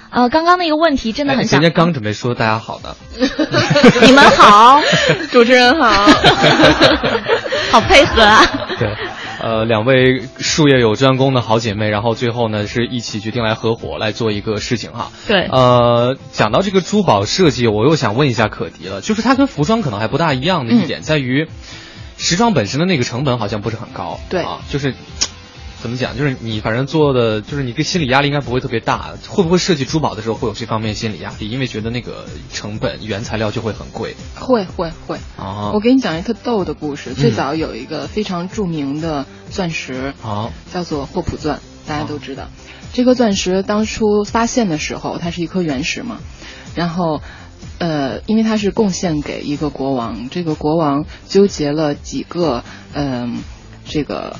[0.09, 2.95] 呃，刚刚那个问题真的很想，人家刚准备说大家好呢，
[4.05, 4.81] 你们好，
[5.31, 6.07] 主持人好，
[7.71, 8.41] 好配合啊。
[8.79, 8.95] 对，
[9.41, 15.11] 呃，两位术业有专攻的好姐妹，然后最后呢是一起决定来合伙来做一个事情哈。
[15.27, 21.47] 对，呃，讲到这个珠宝设计，我又想问一下可迪了，就是它跟服装可能还不大一样的一点在于，
[22.17, 24.93] 时装本身的那个成本好像不是很高，对啊，就是。
[25.87, 26.17] 怎么讲？
[26.17, 29.13] 就是你反正做的，就是你个心理压力应该不会特别大。
[29.29, 31.49] 会不会设计珠宝的时候会有这方面心理压力？
[31.49, 34.13] 因为觉得那个成本原材料就会很贵。
[34.35, 35.71] 会会会啊！
[35.73, 37.13] 我给你讲一个特逗的故事。
[37.13, 42.49] 最早有一个非常著名的钻石，啊，叫做霍普钻，大家都知道。
[42.91, 46.19] 这颗钻石当初发现的时候，它是一颗原石嘛。
[46.75, 47.21] 然后，
[47.79, 53.41] 呃，因为它是贡献给一个国王，这个国王纠结了几个，嗯，
[53.85, 54.35] 这个。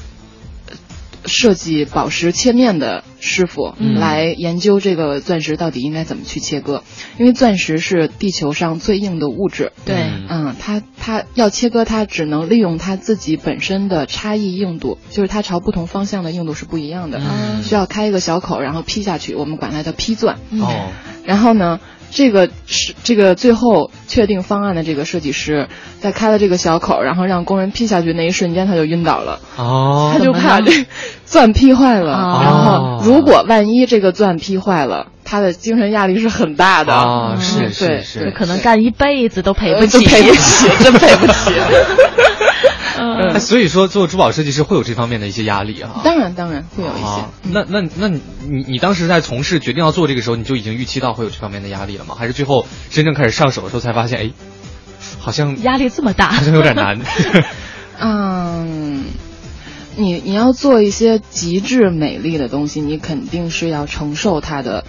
[1.27, 6.83] 设计宝石切面的师傅来研究这个钻石到底应该怎么去切割，
[7.19, 9.71] 因为钻石是地球上最硬的物质。
[9.85, 9.95] 对，
[10.29, 17.21] 嗯，它它要切割它，只能利用它自己本身的差异硬度，就是它朝不同方向的硬度是不一样的，
[17.63, 20.37] 需要开一个小口，然后劈下去，我们管它叫劈钻。
[20.59, 20.91] 哦，
[21.25, 21.79] 然后呢？
[22.09, 25.67] 这个是这个最后确定方案的这个设计师，
[25.99, 29.39] 在开了这个小口，然后让工人劈下去那一瞬间，他就晕倒了。
[29.57, 30.85] 哦，他就怕这
[31.25, 36.93] 钻劈坏了，然后如果万一这个钻劈坏了，他的精神压力是很大的。
[36.93, 41.51] 啊，是是是，可能干一辈子都赔不起，赔不起，真赔不起。
[42.97, 46.01] 嗯，所以说做珠宝设计师会有这方面的一些压力啊。
[46.03, 47.23] 当然当然会有一些。
[47.43, 52.15] 那那那你你你当时在从事决定要做这个时候，你就已经预期到会有这方面的压力了吗？
[52.17, 54.31] 还是最后真正开始上手的时候才发现，哎，
[55.19, 56.99] 好像压力这么大，好像有点难。
[57.99, 59.05] 嗯，
[59.95, 64.85] 你你要做一些极致美丽的东西，你肯定是要承受它的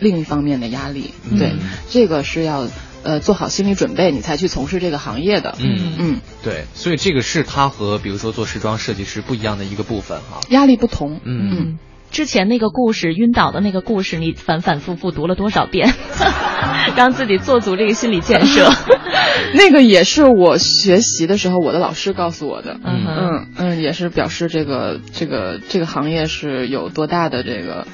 [0.00, 1.12] 另一方面的压力。
[1.38, 1.54] 对，
[1.88, 2.66] 这个是要。
[3.02, 5.54] 呃，做好心理准备，你才去从事这个行业的。
[5.60, 10.40] 嗯嗯，对，所以这个是他和比如说做时装设计师不一样的一个部分哈。
[10.50, 11.20] 压力不同。
[11.24, 11.78] 嗯，
[12.10, 15.94] 之前那个故事晕倒的那个故事，你反反复复读了多少遍，
[16.96, 18.70] 让自己做足这个心理建设？
[19.54, 22.78] 那个也是我学习的时候，我的老师告诉我的。
[22.84, 27.86] 嗯嗯嗯，也是表示这个这个这个行业是有多大的这个。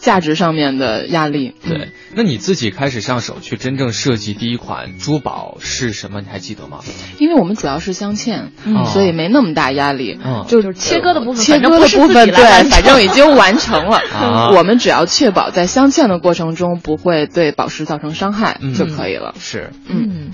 [0.00, 1.90] 价值上面的压力，对。
[2.14, 6.20] 那你自己开始上手去真正设计第一款珠宝是什么？
[6.20, 6.80] 你还记得吗？
[7.18, 8.50] 因为我们主要是镶嵌，
[8.86, 10.18] 所以没那么大压力。
[10.24, 14.00] 嗯，就是切割的部分，切割的部分对，反正已经完成了。
[14.56, 19.34] 我们只要确保在镶嵌的过程中不会对宝石造成伤害就可以了。
[19.38, 20.30] 是，嗯。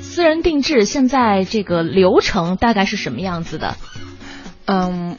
[0.00, 3.76] 私人定制现在这个流程大概是什么样子的？
[4.66, 5.16] 嗯。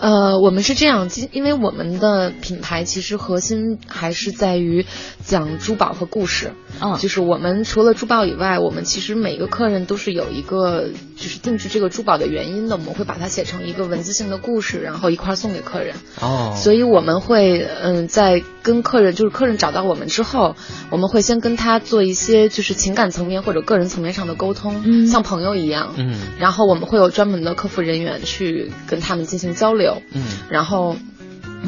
[0.00, 4.86] 呃，我们是这样，因为我们的品牌其实核心还是在于
[5.24, 6.52] 讲珠宝和故事。
[6.80, 15.96] 嗯，就是我们除了珠宝以外，我们其实每个客人都是有一个就是定制这个珠宝的原因的，我们会把它写成一个文字性的故事，然后一块送给客人。
[16.20, 20.56] 哦，所以我们会嗯，在跟客人就是客人找到我们之后，
[20.90, 25.94] 我们会先跟他做一些就是情感层面或者个人层面上的沟通，嗯，像朋友一样。
[25.96, 30.02] 嗯，然后我们会有专门的客服人员去跟他们进行交流。
[30.12, 30.96] 嗯，然后，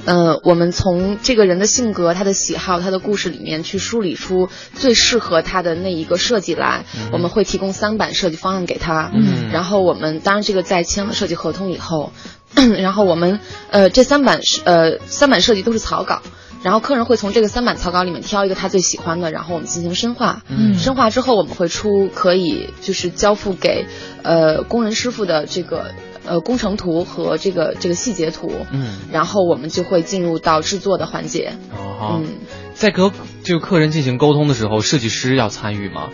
[0.07, 6.85] 呃，我们从这个人的性格、他的喜好、他的故事里面去梳理出最适合他的那一个设计来。
[7.12, 9.11] 我们会提供三版设计方案给他。
[9.12, 12.12] 嗯，然后我们当然这个在签了设计合同以后，
[12.55, 16.22] 然后我们呃这三版是呃三版设计都是草稿，
[16.62, 20.42] 然后客人会从这个三版草稿里面挑一个他最喜欢的，然后我们进行深化。
[20.48, 23.87] 嗯，深化之后我们会出可以就是交付给
[24.22, 25.90] 呃工人师傅的这个。
[26.26, 31.54] 呃，工程图和这个这个细节图，嗯，然后我们就会进入到制作的环节。
[31.72, 32.38] 哦，嗯，
[32.74, 36.11] 在和就客人进行沟通的时候，设计师要参与吗？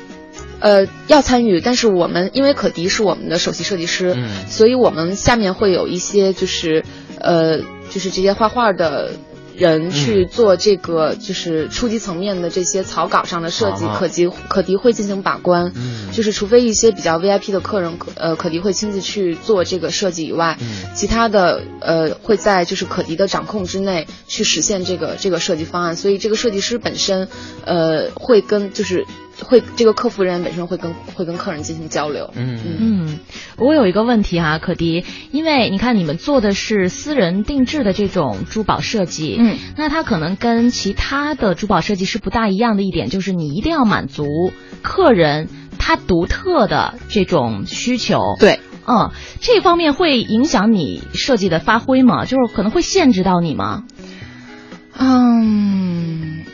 [0.60, 6.84] 呃，要参与，但是我们因为可迪是我们的首席设计师，嗯，所以我们下面会有一些就是
[7.20, 7.58] 呃，
[7.90, 9.12] 就是这些画画的。
[9.56, 15.72] 人去做这个就是初级层面的这些草稿上的设计，可及可迪会进行把关，
[16.12, 20.58] 就是除非一些比较 VIP 的客人，可呃可迪会亲自去做这个设计以外，
[20.94, 27.28] 其他的呃会在就是可迪的掌控之内去实现这个这个设计方案，所以这个设计师本身
[27.64, 29.06] 呃会跟就是。
[29.44, 32.30] 会这个客服人员本身会跟会跟客人进行交流。
[32.34, 33.18] 嗯嗯，
[33.58, 44.24] 我有一个问题哈，可迪，因为你看你们做的是私人定制的这种珠宝设计，嗯，那它可能跟其他的珠宝设计师不大一样的一点就是你一定要满足
[44.82, 48.20] 客人他独特的这种需求。
[48.40, 52.24] 对，嗯，这方面会影响你设计的发挥吗？
[52.24, 53.84] 就是可能会限制到你吗？
[54.98, 56.44] 嗯。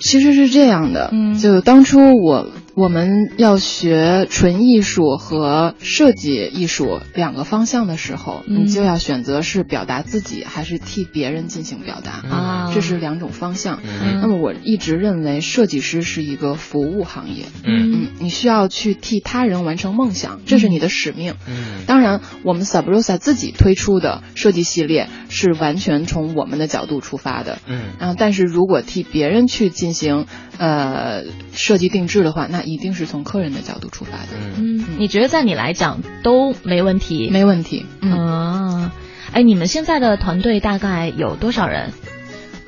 [0.00, 2.48] 其实是这样的，嗯，就当初我。
[2.74, 12.12] 我们要学纯艺术和设计艺术两个方向的时候，你就要选择是表达自己还是替别人进行表达。
[12.28, 13.80] 啊，这是两种方向。
[14.20, 17.90] 那么我一直认为设计师是一个服务行业，嗯。
[17.92, 21.34] 嗯，你需要去替他人完成梦想，这是你的使命。
[21.48, 30.26] 嗯，当然，我们 Sabrosa 自己推出的设计系列是完全从我们的角度出发的，嗯，然后但是如果替别人去进行
[30.58, 34.28] 呃设计定制的话，那一定是从客人的角度出发的。
[34.56, 37.30] 嗯，你觉得在你来讲都没问题？
[37.30, 37.86] 没问题。
[38.00, 38.90] 嗯，
[39.32, 41.92] 哎，你们现在的团队大概有多少人？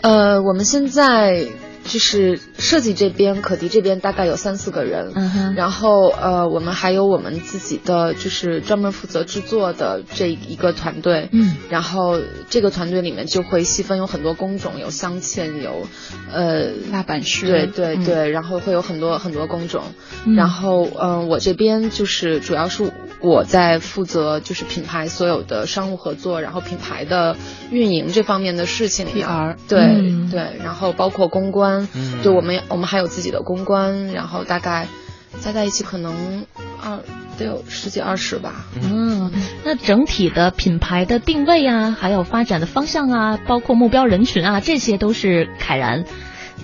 [0.00, 1.46] 呃，我们现在。
[1.84, 15.86] 就是设计这边，可迪这边大概有三四个人，嗯哼，然后呃，我们还有我们自己的，就是专门负责制作的这一个团队，嗯，然后这个团队里面就会细分有很多工种，有镶嵌，有
[16.32, 19.82] 呃蜡板师，对对对，然后会有很多很多工种，
[20.36, 27.36] 然后嗯，我这边就是主要是我在负责就是品牌所有的商务合作，然后品牌的
[27.70, 29.78] 运营这方面的事情，PR，对
[30.30, 31.88] 对，然后包括公关。
[31.94, 34.88] 嗯，对，我们我们还有自己的公关，然后大概
[35.40, 36.44] 加在一起可能
[36.82, 36.98] 二
[37.38, 38.66] 得有十几二十吧。
[38.82, 39.30] 嗯，
[39.64, 46.04] 那整体的品牌的定位啊，还有发展的方向啊，包括目标人群啊，这些都是凯然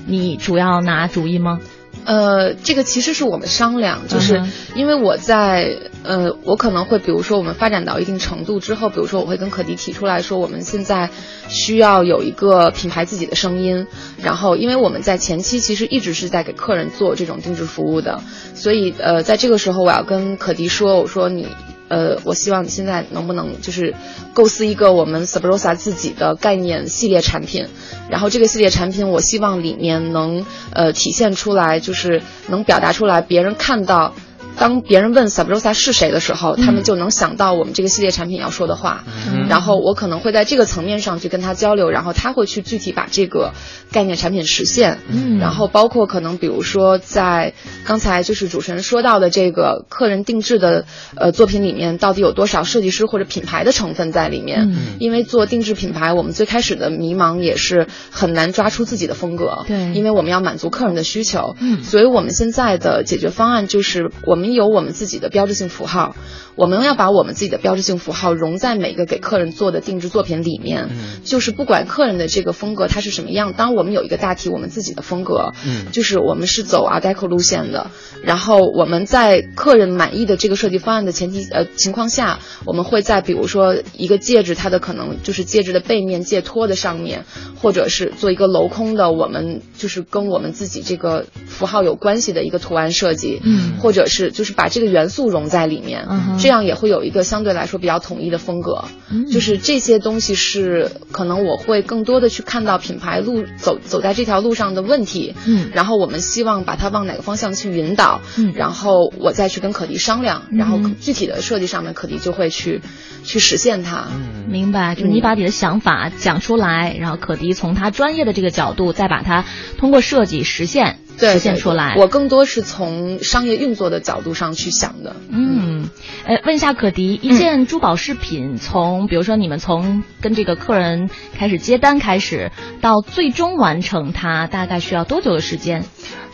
[0.06, 1.60] 你主要拿主意吗？
[2.08, 4.42] 呃，这个其实是我们商量，就是
[4.74, 11.10] 因为我在呃，我可能会比如说我们发展到一定程度之后，比如说我会跟可迪提出来说，我们现在
[11.48, 13.86] 需要有一个品牌自己的声音，
[14.22, 18.22] 然后因为我们在前期其实一直是在给客人做这种定制服务的，
[18.54, 21.46] 所以呃，在这个时候我要跟可迪说，我说你。
[21.88, 23.94] 呃，我希望你现在能不能就是
[24.34, 27.66] 构思一个我们 Sabrosa 自己的概念系列产品，
[28.10, 34.14] 然后这个系列产品，我希望里面能呃体现出来，就是能表达出来，别人看到
[34.58, 39.04] 当别人问 Sabrosa 是谁的时候，他们就能想到我们这个系列产品要说的话。
[39.48, 43.52] 然后我可能会在这个层面上去跟他交流，然后他会去具体把这个
[43.92, 44.98] 概念产品实现。
[45.08, 47.54] 嗯，然后包括可能比如说在
[47.84, 50.84] 刚才就是主持人说到的这个客人定制的
[51.16, 54.68] 呃作品里面，到底有多少设计师或者品牌的成分在里面？
[54.70, 59.64] 嗯，因为做定制品牌，我们最开始的迷茫也是很难抓出自己的风格。
[59.66, 61.56] 对，因为我们要满足客人的需求。
[61.60, 66.16] 嗯，所以我们现在的解决方案就是我们有我们自己的标志性符号，
[66.56, 70.88] 我们要把我们自己的标志性符号融在每个给客人做的定制作品里面。
[70.90, 77.90] 嗯，就是不管客人的这个风格它是什么样，当我们有一个大体我们自己的风格，嗯，就是我们是走 Art Deco 路线的，
[78.22, 87.24] 然后我们在客人满意的这个设计方案的前提呃情况下，我们会在比如说一个戒指它的可能就是戒指的背面戒托的上面，
[87.60, 112.80] 或者是做一个镂空的，我们就是跟我们自己这个符号有关系的一个图案设计，嗯，或者是就是把这个元素融在里面，嗯，这样也会有一个相对来说比较统一的风格，嗯，就是这些东西是可能我会更多的去看到品牌路走走在这条路上的问题，嗯，然后我们希望把它往哪个方向去引导，嗯，然后我再去跟可迪商量，然后具体的设计上面可迪就会去
[113.24, 119.44] 去实现它，嗯，明白，就是你把你的想法讲出来，然后可迪从他专业的这个角度再把它
[119.78, 121.00] 通过设计实现。
[121.18, 125.16] 实现出来，我更多是从商业运作的角度上去想的。
[125.30, 125.88] 嗯，
[126.24, 132.50] 呃，问一下可迪，一件珠宝饰品从，比如说你们从跟这个客人开始接单开始，
[132.80, 135.84] 到最终完成它，大概需要多久的时间？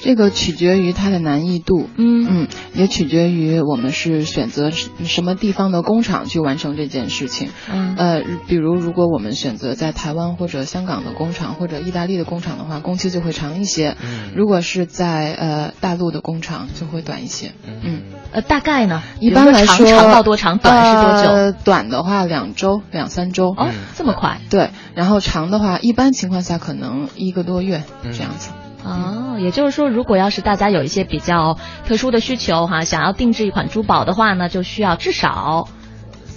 [0.05, 7.49] 这个取决于它的难易度，嗯嗯，也取决于我们是选择什么地方的工厂去完成这件事情。
[7.73, 13.97] 嗯，呃，比如如果我们选择在台湾或者香港的工厂或者意大利的工厂的话，工期就会长一些。
[14.05, 17.53] 嗯，如果是在呃大陆的工厂就会短一些。
[17.67, 19.03] 嗯，呃，大概呢？
[19.21, 20.59] 一般来说，长到多长？
[20.59, 21.31] 短是多久？
[21.31, 23.55] 呃，短的话两周两三周。
[23.57, 24.39] 哦，这么快？
[24.51, 28.51] 对，然后长的话，一般情况下可能一个多月这样子。
[28.85, 35.69] 哦，也就是说，如果要是大家有一些比较特殊的需求哈，想要定制一款珠宝的话呢，就需要至少，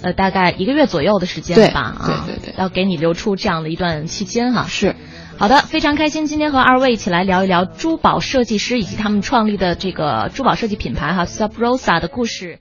[0.02, 1.80] 呃，大概一个月左右的时间吧。
[1.80, 4.66] 啊，对对对，要给你留出这样的一段期间哈。
[4.68, 4.96] 是，
[5.36, 12.58] 好的，非常开心，今天和二位一起来聊一聊珠宝设计师以及他们创立的这个珠宝设计品牌哈 Sub Rosa 的故事。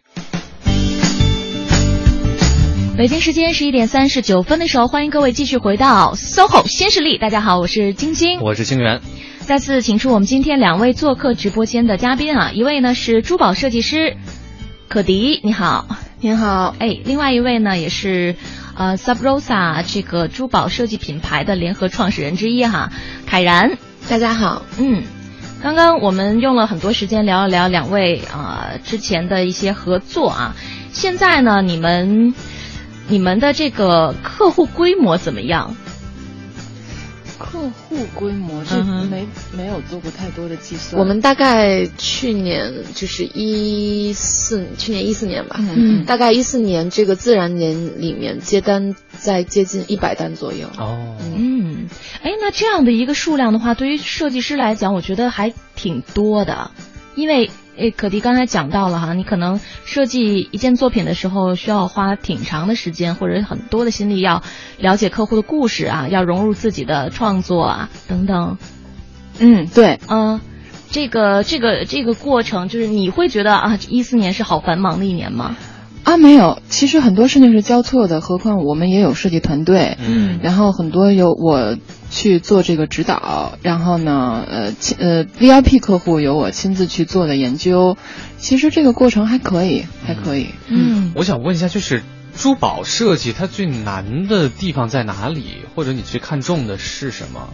[2.97, 7.19] 北京时间十一点三十九分的时候，欢迎各位继续回到 SOHO 新势力。
[7.19, 9.01] 大家好，我是晶晶，我是清源。
[9.47, 14.17] 再次请出我们今天两位做客直播间的嘉宾啊，一位呢是珠宝设计师
[14.89, 15.87] 可迪，你好，
[16.19, 18.35] 您好，哎，另外一位呢也是
[18.75, 22.91] 呃 Sub Rosa 这个珠宝设计品牌的联合创始人之一哈，
[23.25, 23.77] 凯然，
[24.09, 25.03] 大家好，嗯，
[25.63, 30.55] 刚刚我们用了很多时间聊一聊两位啊、呃、之前的一些合作啊，
[30.91, 32.33] 现在呢你们
[33.07, 35.77] 你们的这个客户规模怎么样？
[37.37, 38.75] 客户规模是
[39.09, 40.99] 没、嗯、没有做过太多的计算。
[40.99, 50.67] 我们大概去年就是一四，去年一四年吧，嗯，大概一四年这个自然年里面接单在接近一百单左右。
[50.77, 51.87] 哦，嗯，
[52.21, 56.71] 哎，那这样的一个数量的话，对于设计师来讲，我觉得还挺多的，
[57.15, 57.49] 因为。
[57.77, 64.41] 诶，可迪刚才讲到了哈，你可能设计一件作品的时候，需要花挺长的时间或者很多的心力，要
[64.79, 68.57] 了解客户的故事啊，要融入自己的创作啊等等。
[69.39, 70.41] 嗯，对，嗯，
[70.89, 75.55] 这个这个这个过程，就是你会觉得啊，一四年是好繁忙的一年吗？
[76.07, 81.75] 啊，没有，其实很多事情是交错的，何况我们也有设计团队，嗯，然后很多有我
[82.09, 87.97] 去做这个指导，然后呢，呃，呃，VIP 客户有我亲自去做的研究，
[88.37, 92.03] 其实这个过程还可以，还可以，嗯，我想问一下，就是
[92.37, 95.43] 珠宝设计它最难的地方在哪里，
[95.75, 97.49] 或者你最看重的是什么？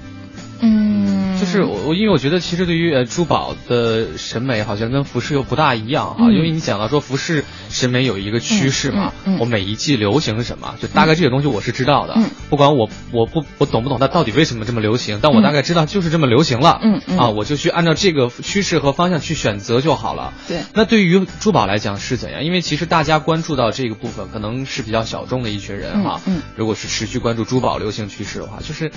[0.64, 17.18] 嗯，就是我我因为我觉得其实对于呃珠宝的审美好像跟服饰又不大一样哈，嗯、因为你讲到说服饰审美有一个趋势嘛，嗯嗯嗯、我每一季流行什么，就大概这些东西我是知道的，嗯、不管我我不我懂不懂它到底为什么这么流行，但我大概知道就是这么流行了，嗯嗯。
[17.18, 20.34] 啊，我就去按照这个趋势和方向去选择就好了。
[20.47, 22.43] 对，那对于珠宝来讲是怎样？
[22.43, 28.91] 因为其实大家关注到这个部分可能是比较小众的一群人哈，嗯，如果是持续关注珠宝流行趋势的话，就是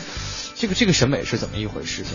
[0.55, 2.03] 这个这个审美是怎么一回事？
[2.03, 2.13] 情？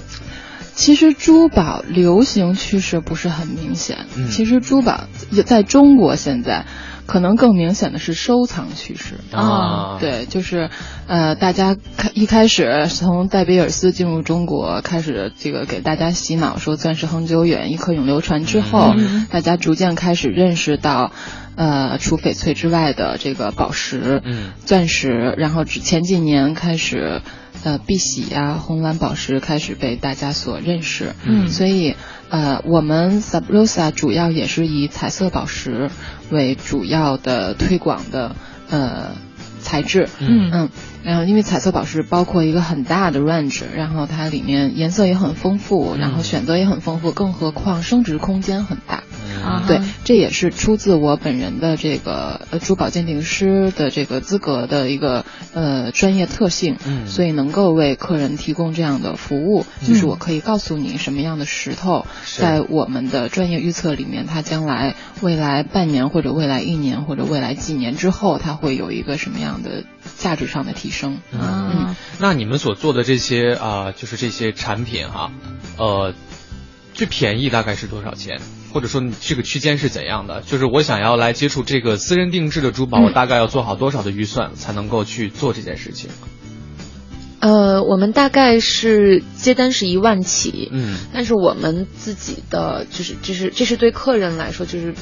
[0.73, 4.05] 其实珠宝流行趋势不是很明显。
[4.15, 5.05] 嗯、其实珠宝
[5.45, 6.65] 在中国现在
[7.05, 9.97] 可能更明显的是收藏趋势啊。
[9.99, 10.69] 对，就是
[11.07, 18.95] 呃，大家开一开始从戴比尔斯进入中国开始，这个给大家洗脑说钻石恒久远，一颗永流传之后，
[19.29, 21.11] 大家逐渐开始认识到。
[21.53, 27.21] 呃，除翡翠之外的这个宝石、嗯，钻石，然后前几年开始，
[27.63, 31.95] 呃，碧玺呀、红蓝宝石开始被大家所认识，嗯，所以
[32.29, 35.91] 呃，我们 Sub Rosa 主要也是以彩色宝石
[36.31, 38.35] 为主要的推广的
[38.69, 39.11] 呃
[39.59, 40.69] 材质，嗯嗯，
[41.03, 49.03] 然后因为彩色宝石包括一个很大的 range，然后它里面颜色也很丰富，然后选择也很丰富，更何况升值空间很大。
[49.41, 62.05] 啊，对，这也是出自我本人的这个呃珠宝鉴定师的这个资格的一个呃专业特性，嗯，所以能够为客人提供这样的服务，就是我可以告诉你什么样的石头，
[62.37, 69.83] 在我们的专业预测里面，它将来未来半年或者未来一年或者未来几年之后，它会有一个什么样的
[70.17, 71.19] 价值上的提升。
[71.31, 75.31] 嗯，那你们所做的这些啊，就是这些产品哈，
[75.77, 76.13] 呃，
[76.93, 78.39] 最便宜大概是多少钱？
[78.73, 80.41] 或者说你这个区间是怎样的？
[80.41, 86.09] 就是我想要来接触这个私人定制的珠宝，我大概要做好多少的预算才能够去做这件事情？
[87.41, 94.93] 呃，我们大概是接单是一万起，嗯，但是我们自己的就是就是这是对客人来说，就是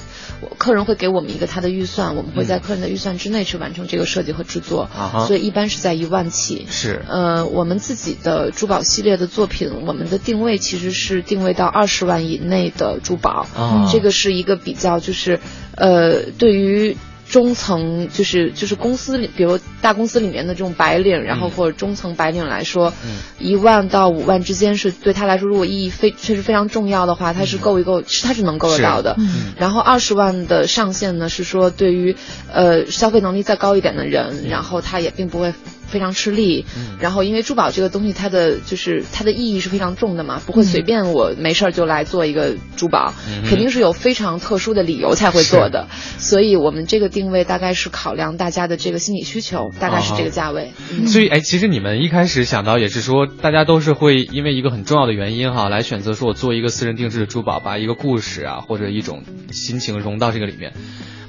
[0.57, 6.65] 客人会给我们一个他的预算，我们会在客人的预算之内去完成这个设计和制作，啊所以一般是在一万起。
[6.69, 15.41] 是，呃，我们自己的珠宝系列的作品，我们的定位其实是定位到二十万以内的珠宝，啊这个是一个比较就是
[15.75, 16.95] 呃对于。
[17.29, 22.91] 中层就是就是公司里，比如大公司里面的这种白领，然后或者中层白领来说，
[23.37, 29.15] 一万到五万之间是对他来说，如果意义非确实非常重要的话，他是够一够，是他是能够得到的。
[29.57, 32.15] 然后二十万的上限呢，是说对于
[32.51, 35.53] 呃消费能力再高一点的人，然后他也并不会。
[35.89, 36.65] 非常吃力，
[36.99, 43.13] 然后因为珠宝这个东西，它的就是它的意义是非常重的嘛，不会随便我没事儿就来做一个珠宝，
[43.47, 45.87] 肯定是有非常特殊的理由才会做的，
[46.17, 50.71] 所以我们这个定位大概是考量大家的这个心理需求，大概是这个价位。
[51.07, 60.73] 所以哎，其实你们一开始想到也是说，大家都是会因为一个很重要的原因哈，来选择说我做一个私人定制的珠宝，把一个故事啊或者一种心情融到这个里面。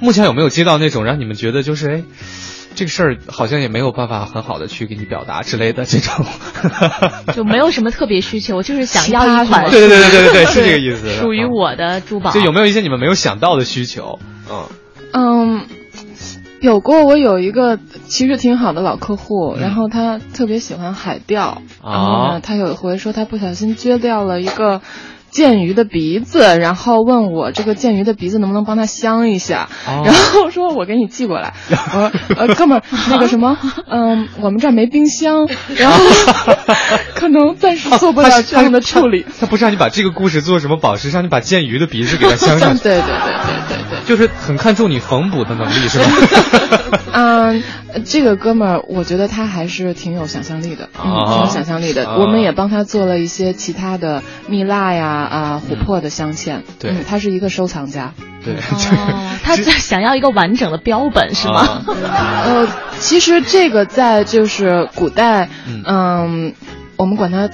[0.00, 2.02] 目前有没有接到那种让你们觉得就是哎？
[2.74, 6.24] 这个事儿好像也没有办法很好的去给你表达之类的这种，
[7.34, 12.30] 就没有什么特别需求，就是想要一款， 对对对对对对，是这个意思，属于我的珠宝。
[12.30, 14.18] 就有没有一些你们没有想到的需求？
[14.50, 14.66] 嗯
[15.12, 15.66] 嗯，
[16.60, 24.80] 有过，我有一个其实挺好的老客户，然后他特别喜欢海钓，然后呢，他有一回说他不小心撅掉了一个。
[25.30, 31.54] 剑鱼的鼻子，然后问我这个剑鱼的鼻子能不能帮他镶一下，然后说我给你寄过来。
[31.70, 33.56] 我说呃哥们儿那个什么，
[33.88, 35.98] 嗯，我们这儿没冰箱，然后
[37.14, 39.24] 可能暂时做不了这样的处理。
[39.40, 42.76] 他不是让你把这个故事做什么宝石，让你把剑鱼的鼻子给他镶上。
[42.78, 43.14] 对对对对
[43.68, 43.79] 对对，
[44.10, 46.04] 就是很看重你缝补的能力，是吧？
[47.14, 47.62] 嗯，
[48.04, 52.18] 这个哥们儿，我觉得他还是挺有想象力的，挺有想象力的。
[52.18, 55.06] 我们也帮他做了一些其他的蜜蜡呀。
[55.30, 58.56] 啊，琥珀的镶嵌，对，他是一个收藏家，对，
[59.44, 61.84] 他想要一个完整的标本是吗？
[61.86, 62.66] 呃，
[62.98, 65.48] 其实这个在就是古代，
[65.86, 66.52] 嗯，
[66.96, 67.48] 我们管它。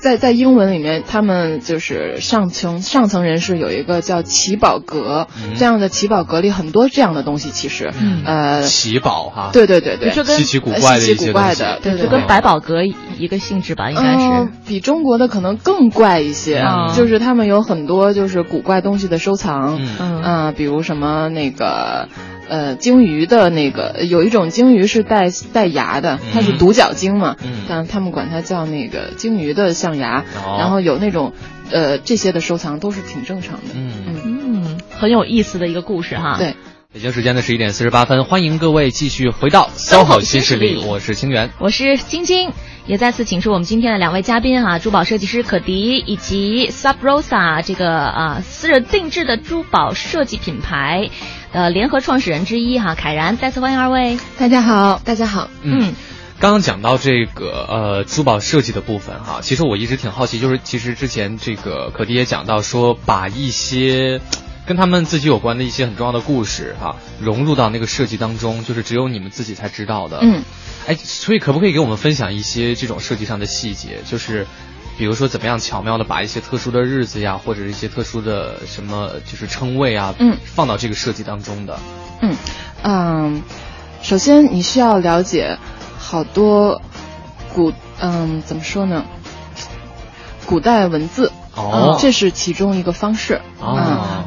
[0.00, 7.92] 在在英文里面，他们就是上层上层人士有一个叫奇宝阁，这样的奇宝阁里很多这样的东西，其实，
[8.24, 14.48] 呃，奇宝哈，对对对对，稀奇古怪的稀奇古怪的，对，就跟百宝阁一个性质吧，应该是。
[14.66, 16.64] 比中国的可能更怪一些，
[16.96, 22.08] 就是他们有很多就是古怪东西的收藏，嗯，比如什么那个。
[22.50, 27.36] 呃，鲸鱼的那个有一种鲸鱼是带带牙的，它是独角鲸嘛，
[27.68, 30.24] 但他们管它叫那个鲸鱼的象牙。
[30.58, 31.32] 然后有那种，
[31.70, 33.68] 呃，这些的收藏都是挺正常的。
[33.76, 33.92] 嗯
[34.24, 36.38] 嗯，很有意思的一个故事哈。
[36.38, 36.56] 对，
[36.92, 42.50] 北京时间的十一点四十八分，欢迎各位继续回到 SOHO 新势力，我是清源，我是晶晶，
[42.84, 51.10] 也再次请出我们今天的两位嘉宾哈，珠宝设计师可迪以及 Sub Rosa 这个啊私人定制的珠宝设计品牌。
[51.52, 54.18] 呃，联合创始人之一哈，凯然，再次欢迎二位。
[54.36, 55.48] 大家好，大家好。
[55.62, 55.94] 嗯，
[56.40, 64.20] 刚刚讲到这个呃珠宝设计的部分哈，其实我一直挺好奇，就是其实之前这个可迪也讲到说，把一些
[64.70, 70.20] 跟他们自己有关的一些很重要的故事哈，融入到那个设计当中，就是只有你们自己才知道的。
[70.22, 70.44] 嗯，
[70.86, 73.98] 哎，所以可不可以给我们分享一些这种设计上的细节？
[74.06, 74.46] 就是。
[74.98, 81.78] 比如说怎么样巧妙的把一些特殊的日子呀，或者一些特殊的什么就是称谓啊，嗯，放到这个设计当中的。
[82.20, 82.36] 嗯
[82.82, 83.42] 嗯，
[84.02, 85.56] 首先你需要了解
[85.98, 86.82] 好多
[87.54, 89.06] 古嗯怎么说呢？
[90.44, 91.32] 古代文字。
[91.60, 93.40] 哦，这是其中一个方式。
[93.60, 93.78] 哦，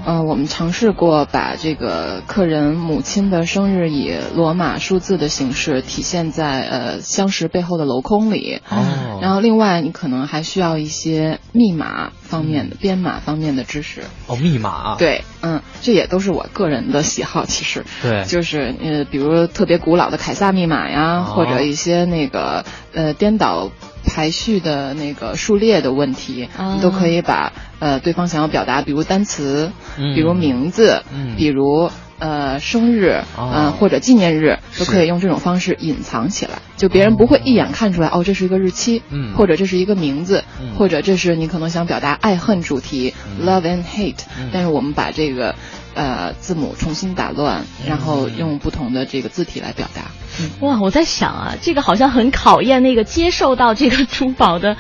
[0.06, 8.62] 嗯，我们尝试过把这个客人母亲的生日以罗马数字的形式体现在呃相识背后的镂空里。
[8.70, 14.02] 哦，然后另外你可能还需要一些密码方面的、编码方面的知识。
[14.28, 14.96] 哦，密码。
[14.98, 17.86] 对，嗯，这也都是我个人的喜好，其实。
[18.02, 18.24] 对。
[18.26, 22.64] 就是呃，比如特别古老的凯撒密码呀，或者一些那个
[22.94, 23.72] 呃颠倒。
[24.14, 31.02] 排序的那个数列的问题，你都可以把呃对方想要表达，比如单词，比如名字，
[31.36, 31.90] 比如
[32.20, 39.02] 呃生日，嗯或者纪念日，都可以用这种方式隐藏起来，就别人不会一眼看出来哦，这是一个日期，
[39.36, 40.44] 或者这是一个名字，
[40.78, 45.56] 或者这是你可能想表达爱恨主题，love and hate，但是我们把这个
[45.94, 50.12] 呃字母重新打乱，然后用不同的这个字体来表达。
[50.60, 54.78] 哇，我在想啊，这个好像很考验那个接受到这个珠宝的，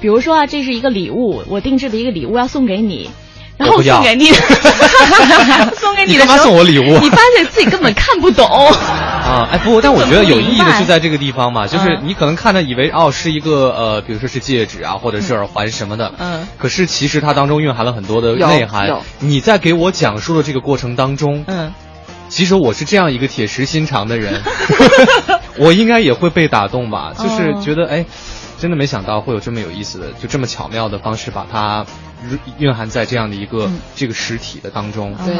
[0.00, 3.10] 比如说啊，这是一个礼物，我定制的一个礼物要送给你，
[3.56, 4.26] 然后送给你，
[5.76, 9.48] 送给你的时候，送我礼物，你发现自己根本看不懂 啊！
[9.50, 18.98] 哎，不过但我觉得有意义的就在这个地方嘛，就是你可能看着以为哦是一个呃，比如说是戒指啊，或者是耳环什么的，嗯，可是其实它当中蕴含了很多的内涵。
[19.20, 21.72] 你在给我讲述的这个过程当中，嗯。
[22.28, 24.42] 其实我是这样一个铁石心肠的人，
[25.58, 27.12] 我应该也会被打动吧？
[27.16, 28.04] 就是觉得哎，
[28.58, 31.86] 真的没想到会有这么有意思的，就这么巧妙的方式把它
[32.58, 35.14] 蕴含在这样的一个这个实体的当中。
[35.24, 35.34] 对，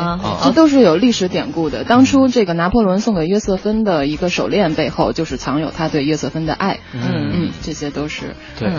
[0.44, 1.84] 这都是有历史典故的。
[1.84, 6.80] 当初这个拿破仑送给约瑟芬的一个手链背后，就是藏有他对约瑟芬的爱。
[6.92, 8.70] 嗯嗯，这些都是对，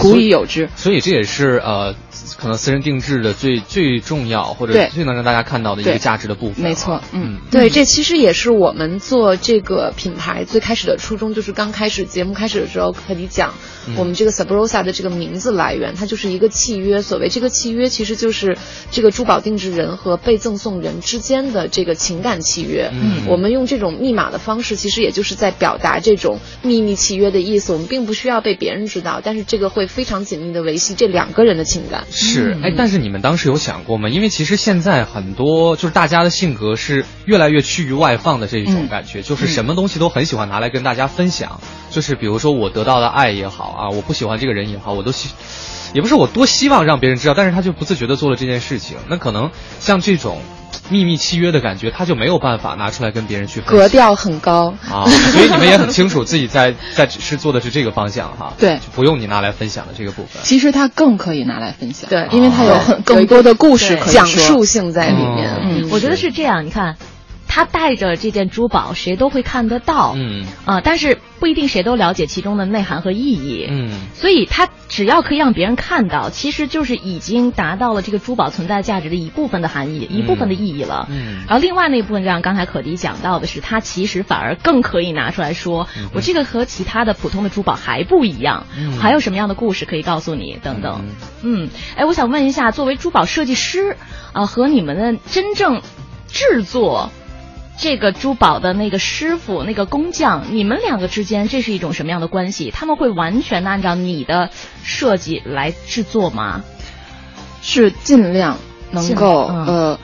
[0.00, 0.68] 古已有之。
[0.76, 1.94] 所以这也是呃。
[2.38, 13.52] 可能私人定制的最最重要或者最能让大家看到的一个价值的部分，没错，嗯，对，这其实也是我们做这个品牌最开始的初衷，就是刚开始节目开始的时候和你讲，
[13.96, 17.02] 我们这个 Sabrosa 的这个名字来源，它就是一个契约。
[17.02, 18.56] 所谓这个契约，其实就是
[18.90, 22.90] 这个珠宝定制人和被赠送人之间的这个情感契约。
[22.92, 27.72] 嗯，我们用这种密码的方式，其实也就是在表达这种秘密契约的意思。
[27.72, 32.04] 我们并不需要被别人知道，但是这个会非常紧密的维系这两个人的情感。
[32.10, 34.08] 是，哎，但是你们当时有想过吗？
[34.08, 41.60] 因为其实现在很多就是大家的性格是越来越趋于外放的这一种感觉，就是什么东西都很喜欢拿来跟大家分享。
[41.90, 45.28] 就是比如说我得到的爱也好啊，我不喜欢这个人也好，我都希，
[45.94, 48.98] 也不是我多希望让别人知道，但是他就不自觉的做了这件事情。
[49.08, 50.42] 那可能像这种。
[50.90, 53.60] 秘密契约的感觉，他就没有办法拿出来跟别人去。
[53.60, 58.52] 格调很高啊，所以你们也很清楚自己在在是做的是这个方向哈。
[58.58, 60.42] 对，就不用你拿来分享的这个部分。
[60.42, 65.56] 其实他更可以拿来分享，对，因为他有很更多的故事讲述性在里面。
[65.62, 66.96] 嗯，我觉得是这样，你看。
[67.54, 70.44] 他带着这件珠宝，谁都会看得到，嗯。
[70.64, 88.66] 啊，但是不一定谁都了解其中的内涵和意义，嗯，所以他只要可以让别人看到，其实就是已经达到了这个珠宝存在价值的一部分的含义，一部分的意义了，嗯，然后另外那一部分，就像刚才可迪讲到的是，它其实反而更可以拿出来说，我这个和其他的普通的珠宝还不一样，
[89.00, 90.58] 还有什么样的故事可以告诉你？
[90.60, 91.04] 等等，
[91.42, 93.96] 嗯，哎，我想问一下，作为珠宝设计师
[94.32, 95.82] 啊，和你们的真正
[96.26, 97.12] 制作。
[97.76, 102.70] 这个珠宝的那个师傅、那个工匠，你们两个之间这是一种什么样的关系？
[102.70, 104.50] 他们会完全的按照你的
[104.82, 106.62] 设计来制作吗？
[107.62, 108.58] 是尽量
[108.90, 109.98] 能够呃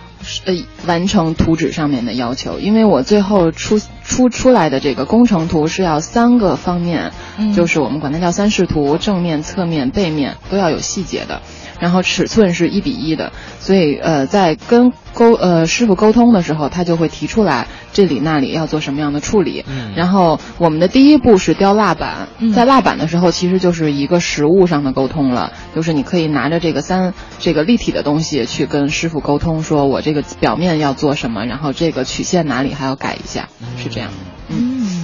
[0.45, 0.55] 呃
[0.87, 7.13] 完成图纸上面的要求，因为我最后出出出来的这个工程图是要三个方面，
[7.55, 11.41] 就是我们管它叫三视图，正面、侧面、背面都要有细节的。
[11.79, 19.67] 然后尺寸是一比一的，所以呃，在跟沟呃师傅沟通的时候，他就会提出来这里那里要做什么样的处理。
[19.69, 19.93] 嗯。
[19.95, 34.11] 然后我们的第一步是雕蜡板，在蜡板的时候，其实就是一个实物上的沟通了，就是你可以拿着这个三这个立体的东西去跟师傅沟通，说我这个表面要做什么，然后这个曲线哪里还要改一下，是这样。
[34.49, 35.00] 嗯。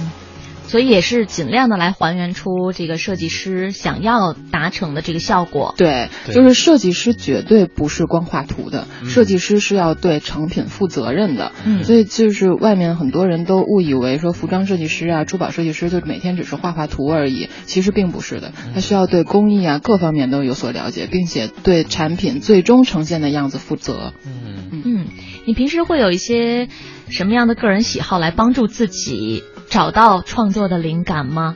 [0.67, 5.73] 所以也是尽量的来还原出这个设计师想要达成的这个效果。
[5.77, 11.51] 对，就是设计师绝对不是光画图的，设计师是要对成品负责任的。
[11.65, 24.13] 嗯，所以就是外面很多人都误以为说服装设计师啊、珠宝设计师就每天只是画画图而已，其实并不是的，他需要对工艺啊各方面都有所了解，并且对产品最终呈现的样子负责。
[24.25, 25.07] 嗯嗯，
[25.45, 26.67] 你平时会有一些
[27.09, 29.43] 什么样的个人喜好来帮助自己？
[29.69, 31.55] 找到创作的灵感吗？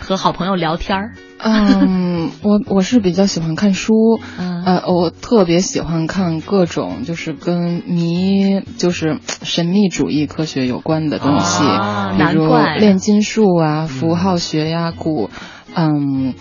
[0.00, 1.12] 和好朋友聊天儿？
[1.38, 3.94] 嗯，嗯，我我是比较喜欢看书，
[4.38, 12.48] 嗯呃，我特别喜欢看各种就是跟迷就是神秘主义科学有关的东西，啊比如
[12.78, 15.30] 炼金术啊、符号学呀、古，
[15.74, 16.34] 嗯。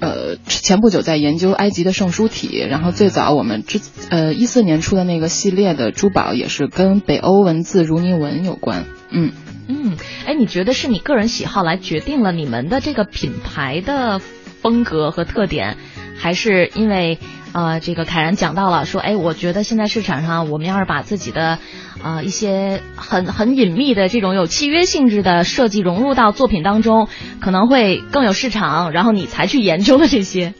[0.00, 3.80] 呃，前不久在研究埃及的圣书体，然后最早我们之
[4.10, 9.32] 呃一四年出的那个系列的珠宝也是跟北欧文字如尼文有关，嗯。
[9.68, 9.96] 嗯，
[10.26, 15.76] 哎，你觉得是你个人喜好来决定了你们的这个品牌的风格和特点，
[16.16, 17.18] 还是因为
[17.52, 21.58] 呃，这个凯然讲到了说，哎，我觉得现在市场上我们要是把自己的
[22.02, 27.08] 呃一些 很很隐秘的这种有契约性质的设计融入到作品当中，
[27.40, 30.54] 可能会更有市场，然后你才去研究的这些。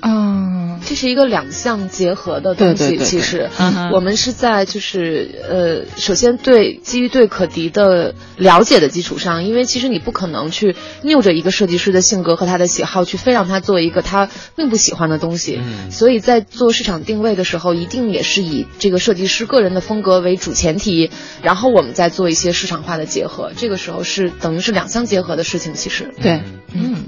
[0.00, 0.53] 嗯，
[0.84, 2.74] 这是一个两项结合的东西。
[2.74, 15.60] 对对对对其实嗯我们是在就是呃，首先对基于对可迪的了解的基础上，因为其实你不可能去拗着一个设计师的性格和他的喜好去非让他做一个他并不喜欢的东西。
[15.62, 21.10] 嗯所以在做市场定位的时候，一定也是以这个设计师个人的风格为主前提，
[21.42, 23.52] 然后我们再做一些市场化的结合。
[23.56, 25.74] 这个时候是等于是两相结合的事情。
[25.74, 27.04] 其实，对，嗯，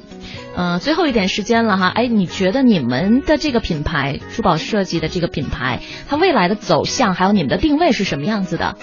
[0.58, 8.76] 嗯，最后一点时间了哈，哎，你觉得你们的这个品牌珠宝设计的这个品牌，它未来的走向还有你们的定位是什么样子的？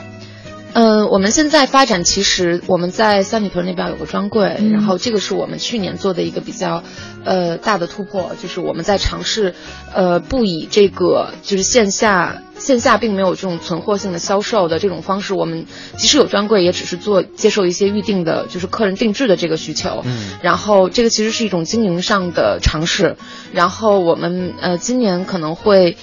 [0.73, 6.83] 嗯，我们现在发展其实我们在三里屯那边有个专柜，嗯然后这个是我们去年做的一个比较
[7.23, 9.53] 呃大的突破，就是我们在尝试
[9.93, 15.67] 呃不以这个就是线下线下并没有这种存货性的销售的这种方式，我们
[15.97, 20.01] 即使有专柜，也只是做接受一些预定的，就是客人定制的这个需求。
[20.05, 23.15] 嗯然后这个其实是一种经营上的尝试，
[23.53, 25.97] 然后我们呃今年可能会。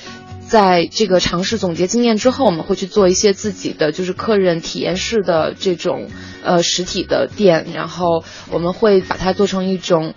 [0.51, 6.09] 在这个尝试总结经验之后，我们会去做一些自己的就是客人体验式的这种
[6.43, 10.15] 呃实体的店，然后我们会把它做成一种。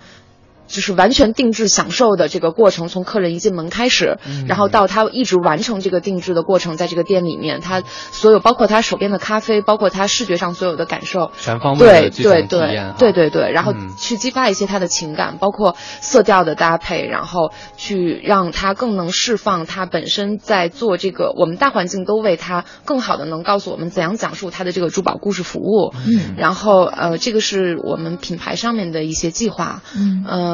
[0.66, 25.92] 就是完全定制享受的这个过程，从客人一进门开始，然后到他一直完成这个定制的过程，在这个店里面，他所有包括他手边的咖啡，包括他视觉上所有的感受，全方位对的这对对种体验哈对对对，然后嗯去激发一些他的情感，包括色调的搭配，然后去让他更能释放他本身在做这个，我们大环境都为他更好的能告诉我们怎样讲述他的这个珠宝故事服务。
[26.06, 29.82] 嗯然后呃，这个是我们品牌上面的一些计划。
[29.94, 30.53] 嗯呃。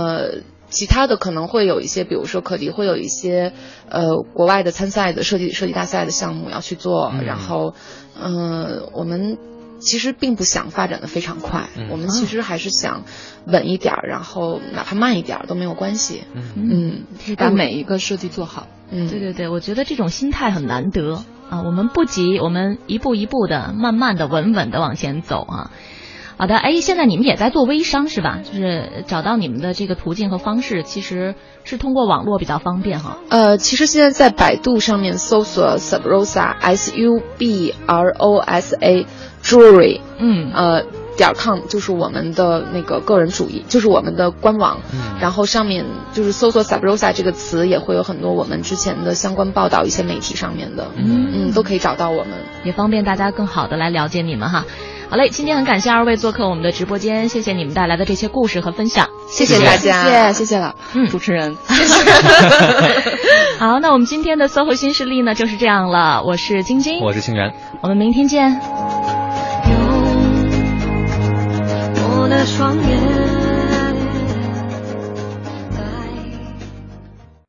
[0.69, 3.53] 其他的可能会有一些，比如说可迪会有一些，
[3.89, 7.75] 呃，国外的参赛的设计设计大赛的项目要去做，嗯然后，
[8.21, 9.37] 呃，我们
[9.81, 13.03] 其实并不想发展的非常快，嗯我们其实还是想
[13.47, 16.23] 稳一点儿，然后哪怕慢一点儿都没有关系。
[16.35, 18.69] 嗯嗯是把每一个设计做好。
[18.93, 21.63] 嗯，对对对，我觉得这种心态很难得啊。
[21.65, 25.71] 我们不急，我们一步一步的、慢慢的、稳稳的往前走啊。
[26.41, 28.39] 好的，哎，现在你们也在做微商是吧？
[28.43, 31.35] 就是找到你们的这个途径和方式，其实
[31.65, 33.19] 是通过网络比较方便哈。
[33.29, 39.07] 呃，其实现在在百度上面搜索 Subrosa S U B R O S A
[39.45, 40.83] Jewelry，嗯呃
[41.19, 44.81] 点 com 就是我们的那个个人主义，就是我们的官网。
[44.95, 45.85] 嗯然后上面
[46.15, 52.33] 就是搜索 Sabrosa 这个词，也会有很多我们之前的相关报道，一些媒体上面的，嗯嗯，都可以找到我们。
[52.65, 54.65] 也方便大家更好的来了解你们哈。
[55.11, 61.57] 好嘞，今天很感谢二位做客我们的直播间，谢谢你们带来的这些故事和分享，谢谢大家，谢谢谢谢了，嗯主持人。
[63.59, 67.53] 好，那我们今天的 SOHO 新势力呢就是这样了，我是晶晶，我是清源。
[67.83, 68.61] 我们明天见。
[72.17, 73.10] 我的双眼。